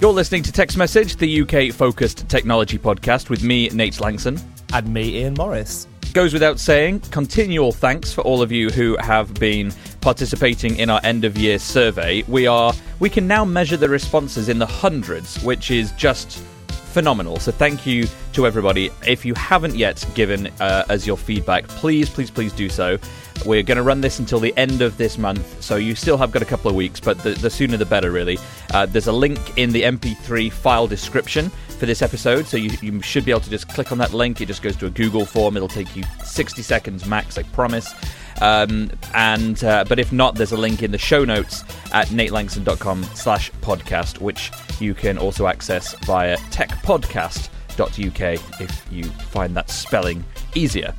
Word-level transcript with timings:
You're 0.00 0.14
listening 0.14 0.42
to 0.44 0.52
Tech's 0.52 0.78
Message, 0.78 1.16
the 1.16 1.42
UK 1.42 1.74
focused 1.74 2.26
technology 2.26 2.78
podcast 2.78 3.28
with 3.28 3.42
me, 3.42 3.68
Nate 3.68 4.00
Langson. 4.00 4.40
And 4.72 4.94
me, 4.94 5.18
Ian 5.18 5.34
Morris. 5.34 5.86
Goes 6.14 6.32
without 6.32 6.58
saying, 6.58 7.00
continual 7.10 7.70
thanks 7.70 8.10
for 8.10 8.22
all 8.22 8.40
of 8.40 8.50
you 8.50 8.70
who 8.70 8.96
have 9.00 9.34
been 9.34 9.74
participating 10.00 10.76
in 10.78 10.88
our 10.88 11.02
end 11.04 11.26
of 11.26 11.36
year 11.36 11.58
survey. 11.58 12.24
We 12.28 12.46
are 12.46 12.72
we 12.98 13.10
can 13.10 13.26
now 13.26 13.44
measure 13.44 13.76
the 13.76 13.90
responses 13.90 14.48
in 14.48 14.58
the 14.58 14.64
hundreds, 14.64 15.36
which 15.44 15.70
is 15.70 15.92
just 15.92 16.42
phenomenal. 16.90 17.38
So 17.38 17.52
thank 17.52 17.86
you 17.86 18.06
to 18.34 18.46
everybody. 18.46 18.90
If 19.06 19.24
you 19.24 19.34
haven't 19.34 19.76
yet 19.76 20.04
given 20.14 20.48
uh, 20.60 20.84
us 20.88 21.06
your 21.06 21.16
feedback, 21.16 21.66
please, 21.68 22.10
please, 22.10 22.30
please 22.30 22.52
do 22.52 22.68
so. 22.68 22.98
We're 23.46 23.62
going 23.62 23.76
to 23.76 23.82
run 23.82 24.02
this 24.02 24.18
until 24.18 24.38
the 24.38 24.52
end 24.58 24.82
of 24.82 24.98
this 24.98 25.16
month, 25.16 25.62
so 25.62 25.76
you 25.76 25.94
still 25.94 26.18
have 26.18 26.30
got 26.30 26.42
a 26.42 26.44
couple 26.44 26.68
of 26.68 26.76
weeks, 26.76 27.00
but 27.00 27.18
the, 27.20 27.30
the 27.30 27.48
sooner 27.48 27.78
the 27.78 27.86
better, 27.86 28.10
really. 28.10 28.38
Uh, 28.74 28.84
there's 28.84 29.06
a 29.06 29.12
link 29.12 29.56
in 29.56 29.72
the 29.72 29.82
MP3 29.82 30.52
file 30.52 30.86
description 30.86 31.48
for 31.78 31.86
this 31.86 32.02
episode, 32.02 32.46
so 32.46 32.58
you, 32.58 32.70
you 32.82 33.00
should 33.00 33.24
be 33.24 33.30
able 33.30 33.40
to 33.40 33.48
just 33.48 33.68
click 33.70 33.92
on 33.92 33.98
that 33.98 34.12
link. 34.12 34.42
It 34.42 34.46
just 34.46 34.60
goes 34.60 34.76
to 34.76 34.86
a 34.86 34.90
Google 34.90 35.24
form. 35.24 35.56
It'll 35.56 35.68
take 35.68 35.96
you 35.96 36.04
60 36.22 36.60
seconds 36.60 37.06
max, 37.06 37.38
I 37.38 37.44
promise. 37.44 37.94
Um, 38.40 38.90
and 39.14 39.62
uh, 39.62 39.84
but 39.88 39.98
if 39.98 40.12
not, 40.12 40.34
there's 40.34 40.52
a 40.52 40.56
link 40.56 40.82
in 40.82 40.90
the 40.90 40.98
show 40.98 41.24
notes 41.24 41.62
at 41.92 42.08
natelangson.com 42.08 43.04
slash 43.14 43.50
podcast, 43.60 44.20
which 44.20 44.50
you 44.80 44.94
can 44.94 45.18
also 45.18 45.46
access 45.46 45.94
via 46.04 46.36
techpodcast.uk 46.50 48.60
if 48.60 48.86
you 48.90 49.04
find 49.04 49.56
that 49.56 49.70
spelling 49.70 50.24
easier. 50.54 50.94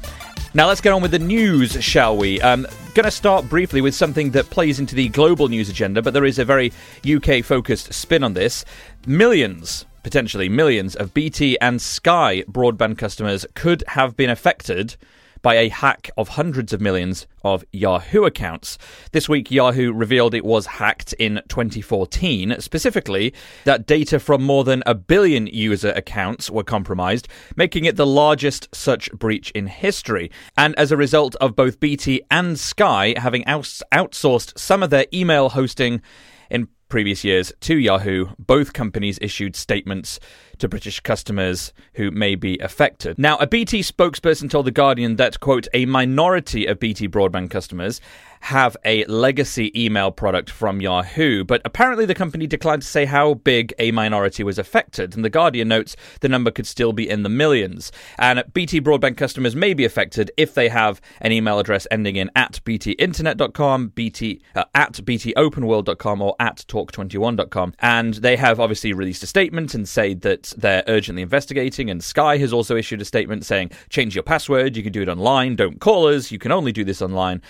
Now 0.53 0.67
let's 0.67 0.81
get 0.81 0.91
on 0.91 1.01
with 1.01 1.11
the 1.11 1.19
news, 1.19 1.81
shall 1.81 2.17
we? 2.17 2.41
Um, 2.41 2.67
going 2.93 3.05
to 3.05 3.11
start 3.11 3.47
briefly 3.47 3.79
with 3.79 3.95
something 3.95 4.31
that 4.31 4.49
plays 4.49 4.79
into 4.79 4.95
the 4.95 5.07
global 5.07 5.47
news 5.47 5.69
agenda, 5.69 6.01
but 6.01 6.13
there 6.13 6.25
is 6.25 6.39
a 6.39 6.43
very 6.43 6.73
UK 7.09 7.41
focused 7.41 7.93
spin 7.93 8.21
on 8.21 8.33
this. 8.33 8.65
Millions, 9.07 9.85
potentially 10.03 10.49
millions, 10.49 10.93
of 10.93 11.13
BT 11.13 11.57
and 11.61 11.81
Sky 11.81 12.43
broadband 12.49 12.97
customers 12.97 13.45
could 13.55 13.81
have 13.87 14.17
been 14.17 14.29
affected 14.29 14.97
by 15.41 15.55
a 15.55 15.69
hack 15.69 16.09
of 16.17 16.29
hundreds 16.29 16.73
of 16.73 16.81
millions 16.81 17.27
of 17.43 17.63
Yahoo 17.71 18.23
accounts. 18.23 18.77
This 19.11 19.27
week, 19.27 19.51
Yahoo 19.51 19.91
revealed 19.91 20.33
it 20.33 20.45
was 20.45 20.65
hacked 20.65 21.13
in 21.13 21.41
2014. 21.49 22.55
Specifically, 22.59 23.33
that 23.65 23.87
data 23.87 24.19
from 24.19 24.43
more 24.43 24.63
than 24.63 24.83
a 24.85 24.95
billion 24.95 25.47
user 25.47 25.91
accounts 25.91 26.49
were 26.49 26.63
compromised, 26.63 27.27
making 27.55 27.85
it 27.85 27.95
the 27.95 28.05
largest 28.05 28.67
such 28.73 29.11
breach 29.11 29.51
in 29.51 29.67
history. 29.67 30.31
And 30.57 30.75
as 30.77 30.91
a 30.91 30.97
result 30.97 31.35
of 31.35 31.55
both 31.55 31.79
BT 31.79 32.21
and 32.29 32.59
Sky 32.59 33.13
having 33.17 33.43
outsourced 33.45 34.57
some 34.57 34.83
of 34.83 34.89
their 34.89 35.05
email 35.13 35.49
hosting 35.49 36.01
in 36.49 36.67
previous 36.89 37.23
years 37.23 37.53
to 37.61 37.77
Yahoo, 37.77 38.27
both 38.37 38.73
companies 38.73 39.17
issued 39.21 39.55
statements 39.55 40.19
to 40.61 40.69
British 40.69 40.99
customers 41.01 41.73
who 41.95 42.09
may 42.11 42.35
be 42.35 42.57
affected. 42.59 43.19
Now, 43.19 43.37
a 43.37 43.47
BT 43.47 43.81
spokesperson 43.81 44.49
told 44.49 44.65
The 44.67 44.71
Guardian 44.71 45.17
that, 45.17 45.39
quote, 45.39 45.67
a 45.73 45.85
minority 45.85 46.65
of 46.65 46.79
BT 46.79 47.09
broadband 47.09 47.49
customers 47.49 47.99
have 48.41 48.75
a 48.83 49.05
legacy 49.05 49.71
email 49.75 50.11
product 50.11 50.49
from 50.49 50.81
Yahoo, 50.81 51.43
but 51.43 51.61
apparently 51.63 52.05
the 52.05 52.15
company 52.15 52.47
declined 52.47 52.81
to 52.81 52.87
say 52.87 53.05
how 53.05 53.35
big 53.35 53.73
a 53.77 53.91
minority 53.91 54.43
was 54.43 54.57
affected. 54.57 55.15
And 55.15 55.23
The 55.23 55.29
Guardian 55.29 55.67
notes 55.67 55.95
the 56.21 56.29
number 56.29 56.51
could 56.51 56.65
still 56.65 56.91
be 56.91 57.07
in 57.07 57.23
the 57.23 57.29
millions. 57.29 57.91
And 58.17 58.43
BT 58.53 58.81
broadband 58.81 59.17
customers 59.17 59.55
may 59.55 59.73
be 59.73 59.85
affected 59.85 60.31
if 60.37 60.53
they 60.53 60.69
have 60.69 60.99
an 61.21 61.31
email 61.31 61.59
address 61.59 61.85
ending 61.91 62.15
in 62.15 62.31
at 62.35 62.59
btinternet.com, 62.65 63.89
bt, 63.89 64.41
uh, 64.55 64.63
at 64.73 64.93
btopenworld.com, 64.93 66.21
or 66.21 66.35
at 66.39 66.65
talk21.com. 66.67 67.73
And 67.79 68.15
they 68.15 68.37
have 68.37 68.59
obviously 68.59 68.93
released 68.93 69.23
a 69.23 69.27
statement 69.27 69.75
and 69.75 69.87
said 69.87 70.21
that 70.21 70.50
they're 70.57 70.83
urgently 70.87 71.21
investigating. 71.21 71.89
And 71.89 72.03
Sky 72.03 72.37
has 72.37 72.53
also 72.53 72.75
issued 72.75 73.01
a 73.01 73.05
statement 73.05 73.45
saying, 73.45 73.71
change 73.89 74.15
your 74.15 74.23
password, 74.23 74.77
you 74.77 74.83
can 74.83 74.91
do 74.91 75.01
it 75.01 75.09
online, 75.09 75.55
don't 75.55 75.79
call 75.79 76.07
us, 76.07 76.31
you 76.31 76.39
can 76.39 76.51
only 76.51 76.71
do 76.71 76.83
this 76.83 77.01
online. 77.01 77.41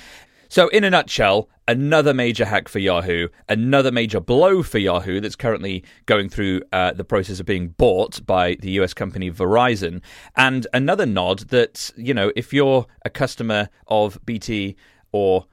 So, 0.51 0.67
in 0.67 0.83
a 0.83 0.89
nutshell, 0.89 1.47
another 1.65 2.13
major 2.13 2.43
hack 2.43 2.67
for 2.67 2.79
Yahoo, 2.79 3.29
another 3.47 3.89
major 3.89 4.19
blow 4.19 4.63
for 4.63 4.79
Yahoo 4.79 5.21
that's 5.21 5.37
currently 5.37 5.85
going 6.07 6.27
through 6.27 6.61
uh, 6.73 6.91
the 6.91 7.05
process 7.05 7.39
of 7.39 7.45
being 7.45 7.69
bought 7.69 8.25
by 8.25 8.55
the 8.55 8.71
US 8.71 8.93
company 8.93 9.31
Verizon, 9.31 10.01
and 10.35 10.67
another 10.73 11.05
nod 11.05 11.39
that, 11.51 11.89
you 11.95 12.13
know, 12.13 12.33
if 12.35 12.51
you're 12.51 12.85
a 13.05 13.09
customer 13.09 13.69
of 13.87 14.19
BT 14.25 14.75
or 15.13 15.45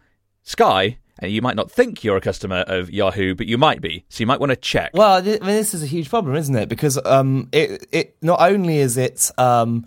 Sky, 0.43 0.99
you 1.23 1.43
might 1.43 1.57
not 1.57 1.71
think 1.71 2.05
you're 2.05 2.17
a 2.17 2.21
customer 2.21 2.65
of 2.67 2.91
Yahoo, 2.91 3.35
but 3.35 3.47
you 3.47 3.59
might 3.59 3.81
be. 3.81 4.05
So 4.09 4.21
you 4.21 4.27
might 4.27 4.41
want 4.41 4.51
to 4.51 4.57
check. 4.57 4.91
Well, 4.95 5.13
I 5.13 5.21
mean, 5.23 5.41
this 5.41 5.75
is 5.75 5.83
a 5.83 5.87
huge 5.87 6.09
problem, 6.09 6.37
isn't 6.37 6.55
it? 6.55 6.69
Because 6.69 6.99
um, 7.05 7.49
it 7.53 7.87
it 7.93 8.17
not 8.23 8.41
only 8.41 8.79
is 8.79 8.97
it 8.97 9.31
um, 9.39 9.87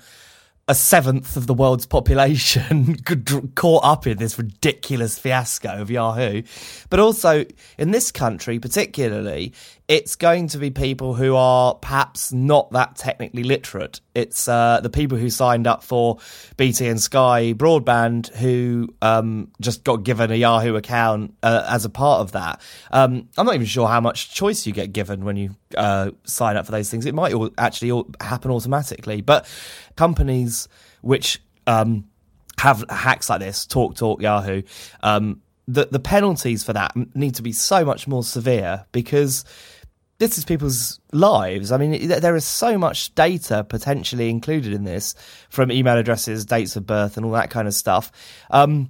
a 0.68 0.76
seventh 0.76 1.36
of 1.36 1.48
the 1.48 1.54
world's 1.54 1.86
population 1.86 2.96
caught 3.56 3.84
up 3.84 4.08
in 4.08 4.18
this 4.18 4.38
ridiculous 4.38 5.18
fiasco 5.18 5.82
of 5.82 5.90
Yahoo, 5.92 6.44
but 6.90 7.00
also 7.00 7.46
in 7.78 7.92
this 7.92 8.12
country, 8.12 8.60
particularly, 8.60 9.54
it's 9.92 10.16
going 10.16 10.48
to 10.48 10.58
be 10.58 10.72
people 10.72 11.16
who 11.16 11.36
are 11.36 11.76
perhaps 11.76 12.32
not 12.32 12.72
that 12.72 12.96
technically 12.96 13.44
literate. 13.44 14.00
It's 14.16 14.48
uh, 14.48 14.80
the 14.82 14.90
people 14.90 15.18
who 15.18 15.30
signed 15.30 15.68
up 15.68 15.84
for 15.84 16.18
BT 16.56 16.88
and 16.88 17.02
Sky 17.02 17.54
broadband 17.54 18.34
who 18.36 18.88
um, 19.02 19.52
just 19.60 19.84
got 19.84 20.04
given 20.06 20.32
a 20.32 20.36
Yahoo 20.36 20.78
account 20.78 21.36
uh, 21.44 21.66
as 21.68 21.84
a 21.84 21.90
part 21.90 22.22
of 22.22 22.32
that. 22.32 22.62
Um, 22.92 23.28
I'm 23.38 23.46
not 23.46 23.54
even 23.54 23.68
sure 23.68 23.86
how 23.86 24.00
much 24.00 24.34
choice 24.34 24.66
you 24.66 24.72
get 24.72 24.94
given 24.94 25.26
when 25.26 25.36
you 25.36 25.58
uh, 25.76 26.12
sign 26.24 26.56
up 26.56 26.66
for 26.66 26.72
those 26.72 26.90
things. 26.90 27.06
It 27.06 27.14
might 27.14 27.34
all 27.34 27.50
actually 27.58 27.92
all 27.92 28.08
happen 28.22 28.50
automatically, 28.50 29.20
but 29.20 29.46
companies 29.98 30.70
which 31.02 31.42
um, 31.68 32.06
have 32.60 32.86
hacks 32.90 33.30
like 33.30 33.42
this, 33.42 33.66
Talk 33.66 33.98
Talk, 33.98 34.22
Yahoo, 34.22 34.62
um, 35.04 35.42
the 35.68 35.90
the 35.92 36.00
penalties 36.00 36.64
for 36.64 36.74
that 36.74 36.96
need 37.16 37.36
to 37.36 37.42
be 37.42 37.52
so 37.52 37.86
much 37.86 38.08
more 38.08 38.24
severe 38.24 38.86
because 38.92 39.44
this 40.22 40.38
is 40.38 40.46
people's 40.46 41.00
lives. 41.12 41.72
I 41.72 41.78
mean, 41.78 42.08
there 42.08 42.36
is 42.36 42.46
so 42.46 42.78
much 42.78 43.14
data 43.16 43.64
potentially 43.64 44.30
included 44.30 44.72
in 44.72 44.84
this 44.84 45.16
from 45.50 45.72
email 45.72 45.98
addresses, 45.98 46.46
dates 46.46 46.76
of 46.76 46.86
birth, 46.86 47.18
and 47.18 47.26
all 47.26 47.32
that 47.32 47.50
kind 47.50 47.68
of 47.68 47.74
stuff. 47.74 48.12
Um, 48.52 48.90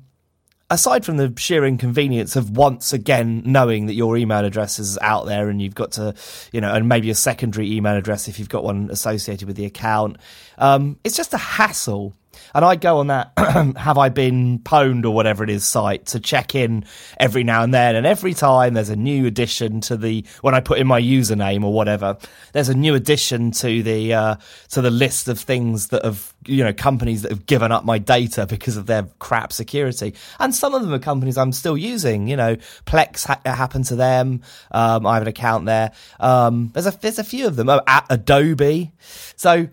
aside 0.69 1.05
from 1.05 1.15
the 1.15 1.33
sheer 1.37 1.63
inconvenience 1.63 2.35
of 2.35 2.57
once 2.57 2.91
again 2.91 3.43
knowing 3.45 3.85
that 3.85 3.93
your 3.93 4.17
email 4.17 4.43
address 4.43 4.77
is 4.77 4.97
out 5.01 5.25
there 5.25 5.47
and 5.47 5.61
you've 5.61 5.73
got 5.73 5.93
to, 5.93 6.13
you 6.51 6.59
know, 6.59 6.73
and 6.73 6.89
maybe 6.89 7.09
a 7.09 7.15
secondary 7.15 7.71
email 7.71 7.95
address 7.95 8.27
if 8.27 8.37
you've 8.37 8.49
got 8.49 8.65
one 8.65 8.89
associated 8.91 9.47
with 9.47 9.55
the 9.55 9.65
account, 9.65 10.17
um, 10.57 10.99
it's 11.05 11.15
just 11.15 11.33
a 11.33 11.37
hassle 11.37 12.13
and 12.53 12.65
I 12.65 12.75
go 12.75 12.97
on 12.97 13.07
that 13.07 13.31
have 13.77 13.97
I 13.97 14.09
been 14.09 14.59
pwned 14.59 15.05
or 15.05 15.11
whatever 15.11 15.43
it 15.43 15.49
is 15.49 15.65
site 15.65 16.07
to 16.07 16.19
check 16.19 16.55
in 16.55 16.85
every 17.19 17.43
now 17.43 17.63
and 17.63 17.73
then. 17.73 17.95
And 17.95 18.05
every 18.05 18.33
time 18.33 18.73
there's 18.73 18.89
a 18.89 18.95
new 18.95 19.25
addition 19.25 19.81
to 19.81 19.97
the 19.97 20.25
when 20.41 20.55
I 20.55 20.59
put 20.59 20.79
in 20.79 20.87
my 20.87 21.01
username 21.01 21.63
or 21.63 21.73
whatever, 21.73 22.17
there's 22.53 22.69
a 22.69 22.73
new 22.73 22.95
addition 22.95 23.51
to 23.51 23.83
the 23.83 24.13
uh, 24.13 24.35
to 24.69 24.81
the 24.81 24.91
list 24.91 25.27
of 25.27 25.39
things 25.39 25.87
that 25.87 26.03
have 26.03 26.33
you 26.45 26.63
know 26.63 26.73
companies 26.73 27.21
that 27.21 27.31
have 27.31 27.45
given 27.45 27.71
up 27.71 27.85
my 27.85 27.97
data 27.97 28.45
because 28.45 28.77
of 28.77 28.85
their 28.85 29.03
crap 29.19 29.53
security. 29.53 30.13
And 30.39 30.53
some 30.53 30.73
of 30.73 30.81
them 30.81 30.93
are 30.93 30.99
companies 30.99 31.37
I'm 31.37 31.51
still 31.51 31.77
using. 31.77 32.27
You 32.27 32.35
know, 32.35 32.55
Plex 32.85 33.25
ha- 33.25 33.41
happened 33.45 33.85
to 33.85 33.95
them. 33.95 34.41
Um, 34.71 35.05
I 35.05 35.13
have 35.15 35.23
an 35.23 35.27
account 35.29 35.65
there. 35.65 35.91
Um, 36.19 36.69
there's 36.73 36.87
a 36.87 36.97
there's 37.01 37.19
a 37.19 37.23
few 37.23 37.47
of 37.47 37.55
them. 37.55 37.69
Oh, 37.69 37.81
at 37.87 38.05
Adobe. 38.09 38.91
So 39.35 39.67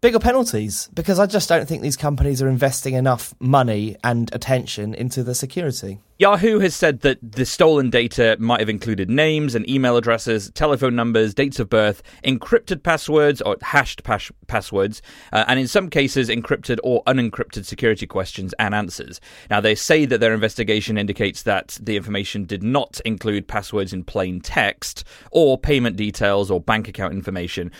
bigger 0.00 0.18
penalties 0.18 0.88
because 0.94 1.18
I 1.18 1.26
just 1.26 1.48
don't 1.48 1.66
think 1.68 1.82
these 1.82 1.96
companies 1.96 2.42
are 2.42 2.48
investing 2.48 2.94
enough 2.94 3.34
money 3.40 3.96
and 4.04 4.32
attention 4.34 4.94
into 4.94 5.22
the 5.22 5.34
security. 5.34 5.98
Yahoo 6.18 6.60
has 6.60 6.74
said 6.74 7.00
that 7.00 7.18
the 7.20 7.44
stolen 7.44 7.90
data 7.90 8.38
might 8.40 8.60
have 8.60 8.70
included 8.70 9.10
names 9.10 9.54
and 9.54 9.68
email 9.68 9.98
addresses, 9.98 10.50
telephone 10.52 10.96
numbers, 10.96 11.34
dates 11.34 11.60
of 11.60 11.68
birth, 11.68 12.02
encrypted 12.24 12.82
passwords 12.82 13.42
or 13.42 13.54
hashed 13.60 14.02
pas- 14.02 14.32
passwords, 14.46 15.02
uh, 15.34 15.44
and 15.46 15.60
in 15.60 15.68
some 15.68 15.90
cases, 15.90 16.30
encrypted 16.30 16.78
or 16.82 17.04
unencrypted 17.04 17.66
security 17.66 18.06
questions 18.06 18.54
and 18.58 18.74
answers. 18.74 19.20
Now, 19.50 19.60
they 19.60 19.74
say 19.74 20.06
that 20.06 20.20
their 20.20 20.32
investigation 20.32 20.96
indicates 20.96 21.42
that 21.42 21.78
the 21.82 21.98
information 21.98 22.46
did 22.46 22.62
not 22.62 22.98
include 23.04 23.46
passwords 23.46 23.92
in 23.92 24.02
plain 24.02 24.40
text 24.40 25.04
or 25.32 25.58
payment 25.58 25.96
details 25.96 26.50
or 26.50 26.62
bank 26.62 26.88
account 26.88 27.12
information. 27.12 27.70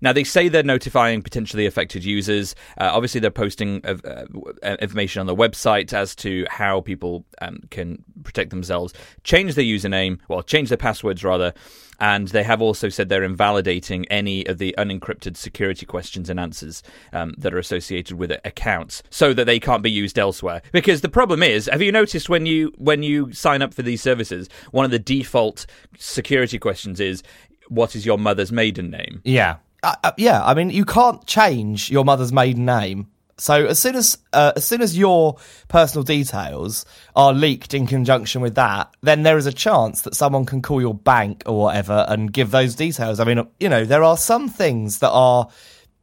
Now, 0.00 0.12
they 0.12 0.24
say 0.24 0.48
they're 0.48 0.64
notifying 0.64 1.22
potentially 1.22 1.64
affected 1.64 2.04
users. 2.04 2.56
Uh, 2.76 2.90
obviously, 2.92 3.20
they're 3.20 3.30
posting 3.30 3.82
uh, 3.84 3.96
uh 4.04 4.76
information 4.80 5.20
on 5.20 5.26
the 5.26 5.36
website 5.36 5.92
as 5.92 6.16
to 6.16 6.44
how 6.50 6.80
people 6.80 7.24
um, 7.40 7.60
can 7.70 7.83
protect 8.22 8.50
themselves, 8.50 8.92
change 9.22 9.54
their 9.54 9.64
username, 9.64 10.18
well, 10.28 10.42
change 10.42 10.68
their 10.68 10.78
passwords 10.78 11.24
rather. 11.24 11.52
And 12.00 12.28
they 12.28 12.42
have 12.42 12.60
also 12.60 12.88
said 12.88 13.08
they're 13.08 13.22
invalidating 13.22 14.04
any 14.06 14.44
of 14.46 14.58
the 14.58 14.74
unencrypted 14.76 15.36
security 15.36 15.86
questions 15.86 16.28
and 16.28 16.40
answers 16.40 16.82
um, 17.12 17.34
that 17.38 17.54
are 17.54 17.58
associated 17.58 18.18
with 18.18 18.32
accounts, 18.44 19.02
so 19.10 19.32
that 19.32 19.44
they 19.44 19.60
can't 19.60 19.82
be 19.82 19.90
used 19.90 20.18
elsewhere. 20.18 20.60
Because 20.72 21.02
the 21.02 21.08
problem 21.08 21.42
is, 21.42 21.68
have 21.72 21.82
you 21.82 21.92
noticed 21.92 22.28
when 22.28 22.46
you 22.46 22.72
when 22.78 23.02
you 23.02 23.32
sign 23.32 23.62
up 23.62 23.72
for 23.72 23.82
these 23.82 24.02
services, 24.02 24.48
one 24.72 24.84
of 24.84 24.90
the 24.90 24.98
default 24.98 25.66
security 25.96 26.58
questions 26.58 26.98
is, 26.98 27.22
"What 27.68 27.94
is 27.94 28.04
your 28.04 28.18
mother's 28.18 28.50
maiden 28.50 28.90
name?" 28.90 29.20
Yeah. 29.24 29.56
Uh, 29.84 29.94
uh, 30.02 30.12
yeah, 30.16 30.42
I 30.44 30.54
mean, 30.54 30.70
you 30.70 30.84
can't 30.84 31.24
change 31.26 31.90
your 31.90 32.04
mother's 32.04 32.32
maiden 32.32 32.64
name. 32.64 33.06
So 33.36 33.66
as 33.66 33.78
soon 33.78 33.96
as 33.96 34.18
uh, 34.32 34.52
as 34.56 34.64
soon 34.64 34.80
as 34.80 34.96
your 34.96 35.36
personal 35.68 36.04
details 36.04 36.86
are 37.16 37.32
leaked 37.32 37.74
in 37.74 37.86
conjunction 37.86 38.40
with 38.40 38.54
that, 38.54 38.94
then 39.02 39.22
there 39.22 39.36
is 39.36 39.46
a 39.46 39.52
chance 39.52 40.02
that 40.02 40.14
someone 40.14 40.46
can 40.46 40.62
call 40.62 40.80
your 40.80 40.94
bank 40.94 41.42
or 41.46 41.58
whatever 41.58 42.06
and 42.08 42.32
give 42.32 42.50
those 42.50 42.74
details. 42.74 43.18
I 43.18 43.24
mean, 43.24 43.46
you 43.58 43.68
know, 43.68 43.84
there 43.84 44.04
are 44.04 44.16
some 44.16 44.48
things 44.48 45.00
that 45.00 45.10
are, 45.10 45.48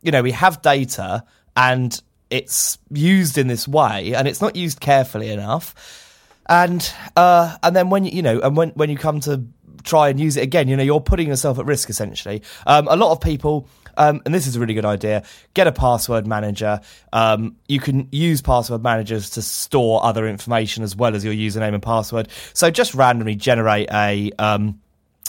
you 0.02 0.12
know, 0.12 0.22
we 0.22 0.32
have 0.32 0.62
data 0.62 1.24
and 1.56 2.02
it's 2.30 2.78
used 2.90 3.38
in 3.38 3.48
this 3.48 3.68
way 3.68 4.14
and 4.14 4.28
it's 4.28 4.42
not 4.42 4.56
used 4.56 4.80
carefully 4.80 5.30
enough. 5.30 6.08
And 6.50 6.92
uh, 7.16 7.56
and 7.64 7.76
then 7.76 7.90
when 7.90 8.04
you 8.04 8.22
know 8.22 8.42
and 8.42 8.58
when 8.58 8.70
when 8.72 8.90
you 8.90 8.98
come 8.98 9.22
to 9.22 9.46
try 9.84 10.10
and 10.10 10.20
use 10.20 10.38
it 10.38 10.44
again. 10.44 10.68
You 10.68 10.78
know, 10.78 10.84
you're 10.84 11.02
putting 11.02 11.28
yourself 11.28 11.60
at 11.60 11.66
risk 11.66 11.90
essentially. 11.90 12.42
Um, 12.66 12.88
a 12.88 12.96
lot 12.96 13.12
of 13.12 13.22
people. 13.22 13.68
Um, 13.98 14.22
and 14.26 14.34
this 14.34 14.48
is 14.48 14.56
a 14.56 14.60
really 14.60 14.74
good 14.74 14.86
idea. 14.86 15.24
Get 15.54 15.68
a 15.68 15.72
password 15.72 16.28
manager. 16.28 16.82
Um, 17.14 17.56
you 17.68 17.80
can 17.80 18.08
use 18.12 18.42
password 18.42 18.84
managers 18.84 19.30
to 19.32 19.42
store 19.42 20.04
other 20.04 20.28
information 20.28 20.84
as 20.84 20.96
well 20.96 21.16
as 21.16 21.24
your 21.24 21.34
username 21.34 21.74
and 21.74 21.84
password. 21.84 22.30
So 22.54 22.70
just 22.72 22.94
randomly 22.94 23.36
generate 23.36 23.90
a 23.92 24.32
um, 24.40 24.80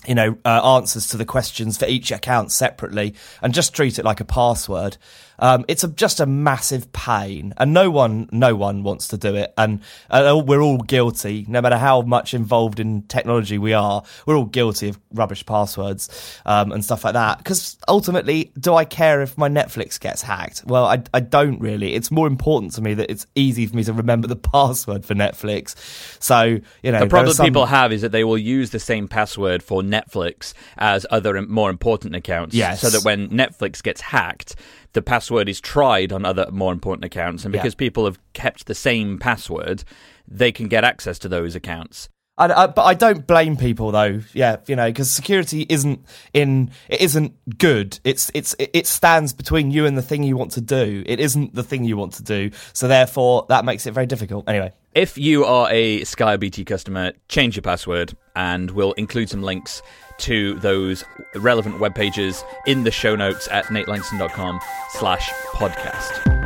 you 0.06 0.14
know, 0.14 0.36
uh, 0.44 0.76
answers 0.76 1.08
to 1.08 1.16
the 1.16 1.24
questions 1.24 1.78
for 1.78 1.86
each 1.86 2.10
account 2.10 2.50
separately 2.50 3.14
and 3.40 3.54
just 3.54 3.74
treat 3.74 3.98
it 3.98 4.04
like 4.04 4.20
a 4.20 4.24
password. 4.24 4.96
Um, 5.38 5.64
it's 5.68 5.84
a, 5.84 5.88
just 5.88 6.20
a 6.20 6.26
massive 6.26 6.92
pain, 6.92 7.54
and 7.56 7.72
no 7.72 7.90
one, 7.90 8.28
no 8.32 8.54
one 8.54 8.82
wants 8.82 9.08
to 9.08 9.16
do 9.16 9.34
it. 9.34 9.52
And 9.56 9.80
uh, 10.10 10.40
we're 10.44 10.60
all 10.60 10.78
guilty, 10.78 11.44
no 11.48 11.60
matter 11.60 11.78
how 11.78 12.02
much 12.02 12.34
involved 12.34 12.80
in 12.80 13.02
technology 13.02 13.58
we 13.58 13.72
are. 13.72 14.02
We're 14.26 14.36
all 14.36 14.44
guilty 14.44 14.90
of 14.90 15.00
rubbish 15.12 15.44
passwords 15.44 16.40
um, 16.46 16.72
and 16.72 16.84
stuff 16.84 17.04
like 17.04 17.14
that. 17.14 17.38
Because 17.38 17.76
ultimately, 17.88 18.52
do 18.58 18.74
I 18.74 18.84
care 18.84 19.22
if 19.22 19.36
my 19.36 19.48
Netflix 19.48 19.98
gets 19.98 20.22
hacked? 20.22 20.64
Well, 20.66 20.84
I, 20.84 21.02
I 21.12 21.20
don't 21.20 21.58
really. 21.60 21.94
It's 21.94 22.10
more 22.10 22.26
important 22.26 22.72
to 22.74 22.82
me 22.82 22.94
that 22.94 23.10
it's 23.10 23.26
easy 23.34 23.66
for 23.66 23.76
me 23.76 23.84
to 23.84 23.92
remember 23.92 24.28
the 24.28 24.36
password 24.52 25.04
for 25.04 25.14
Netflix. 25.14 25.74
So 26.22 26.60
you 26.82 26.92
know, 26.92 27.00
the 27.00 27.06
problem 27.06 27.34
some... 27.34 27.46
people 27.46 27.66
have 27.66 27.92
is 27.92 28.02
that 28.02 28.12
they 28.12 28.24
will 28.24 28.38
use 28.38 28.70
the 28.70 28.80
same 28.80 29.08
password 29.08 29.62
for 29.62 29.82
Netflix 29.82 30.54
as 30.78 31.06
other 31.10 31.40
more 31.42 31.70
important 31.70 32.14
accounts. 32.14 32.54
Yes. 32.54 32.80
So 32.80 32.90
that 32.90 33.04
when 33.04 33.28
Netflix 33.30 33.82
gets 33.82 34.00
hacked 34.00 34.56
the 34.92 35.02
password 35.02 35.48
is 35.48 35.60
tried 35.60 36.12
on 36.12 36.24
other 36.24 36.46
more 36.50 36.72
important 36.72 37.04
accounts, 37.04 37.44
and 37.44 37.52
because 37.52 37.74
yeah. 37.74 37.78
people 37.78 38.04
have 38.04 38.18
kept 38.32 38.66
the 38.66 38.74
same 38.74 39.18
password, 39.18 39.84
they 40.28 40.52
can 40.52 40.68
get 40.68 40.84
access 40.84 41.18
to 41.20 41.28
those 41.28 41.54
accounts. 41.54 42.08
I, 42.38 42.64
I, 42.64 42.66
but 42.66 42.82
I 42.82 42.94
don't 42.94 43.26
blame 43.26 43.56
people 43.56 43.92
though. 43.92 44.20
Yeah, 44.32 44.56
you 44.66 44.74
know, 44.74 44.88
because 44.88 45.10
security 45.10 45.66
isn't 45.68 46.04
in 46.32 46.70
it 46.88 47.00
isn't 47.02 47.34
good. 47.58 48.00
It's 48.04 48.30
it's 48.34 48.54
it 48.58 48.86
stands 48.86 49.32
between 49.34 49.70
you 49.70 49.84
and 49.84 49.98
the 49.98 50.02
thing 50.02 50.22
you 50.22 50.36
want 50.36 50.52
to 50.52 50.62
do. 50.62 51.02
It 51.06 51.20
isn't 51.20 51.54
the 51.54 51.62
thing 51.62 51.84
you 51.84 51.96
want 51.96 52.14
to 52.14 52.22
do. 52.22 52.50
So 52.72 52.88
therefore, 52.88 53.44
that 53.50 53.64
makes 53.66 53.86
it 53.86 53.92
very 53.92 54.06
difficult. 54.06 54.48
Anyway, 54.48 54.72
if 54.94 55.18
you 55.18 55.44
are 55.44 55.68
a 55.70 56.04
Sky 56.04 56.36
BT 56.38 56.64
customer, 56.64 57.12
change 57.28 57.56
your 57.56 57.62
password, 57.62 58.16
and 58.34 58.70
we'll 58.70 58.92
include 58.92 59.28
some 59.28 59.42
links 59.42 59.82
to 60.22 60.54
those 60.60 61.04
relevant 61.34 61.78
web 61.78 61.94
pages 61.94 62.44
in 62.66 62.84
the 62.84 62.90
show 62.90 63.14
notes 63.14 63.48
at 63.50 63.66
natelangson.com 63.66 64.60
slash 64.90 65.30
podcast. 65.54 66.42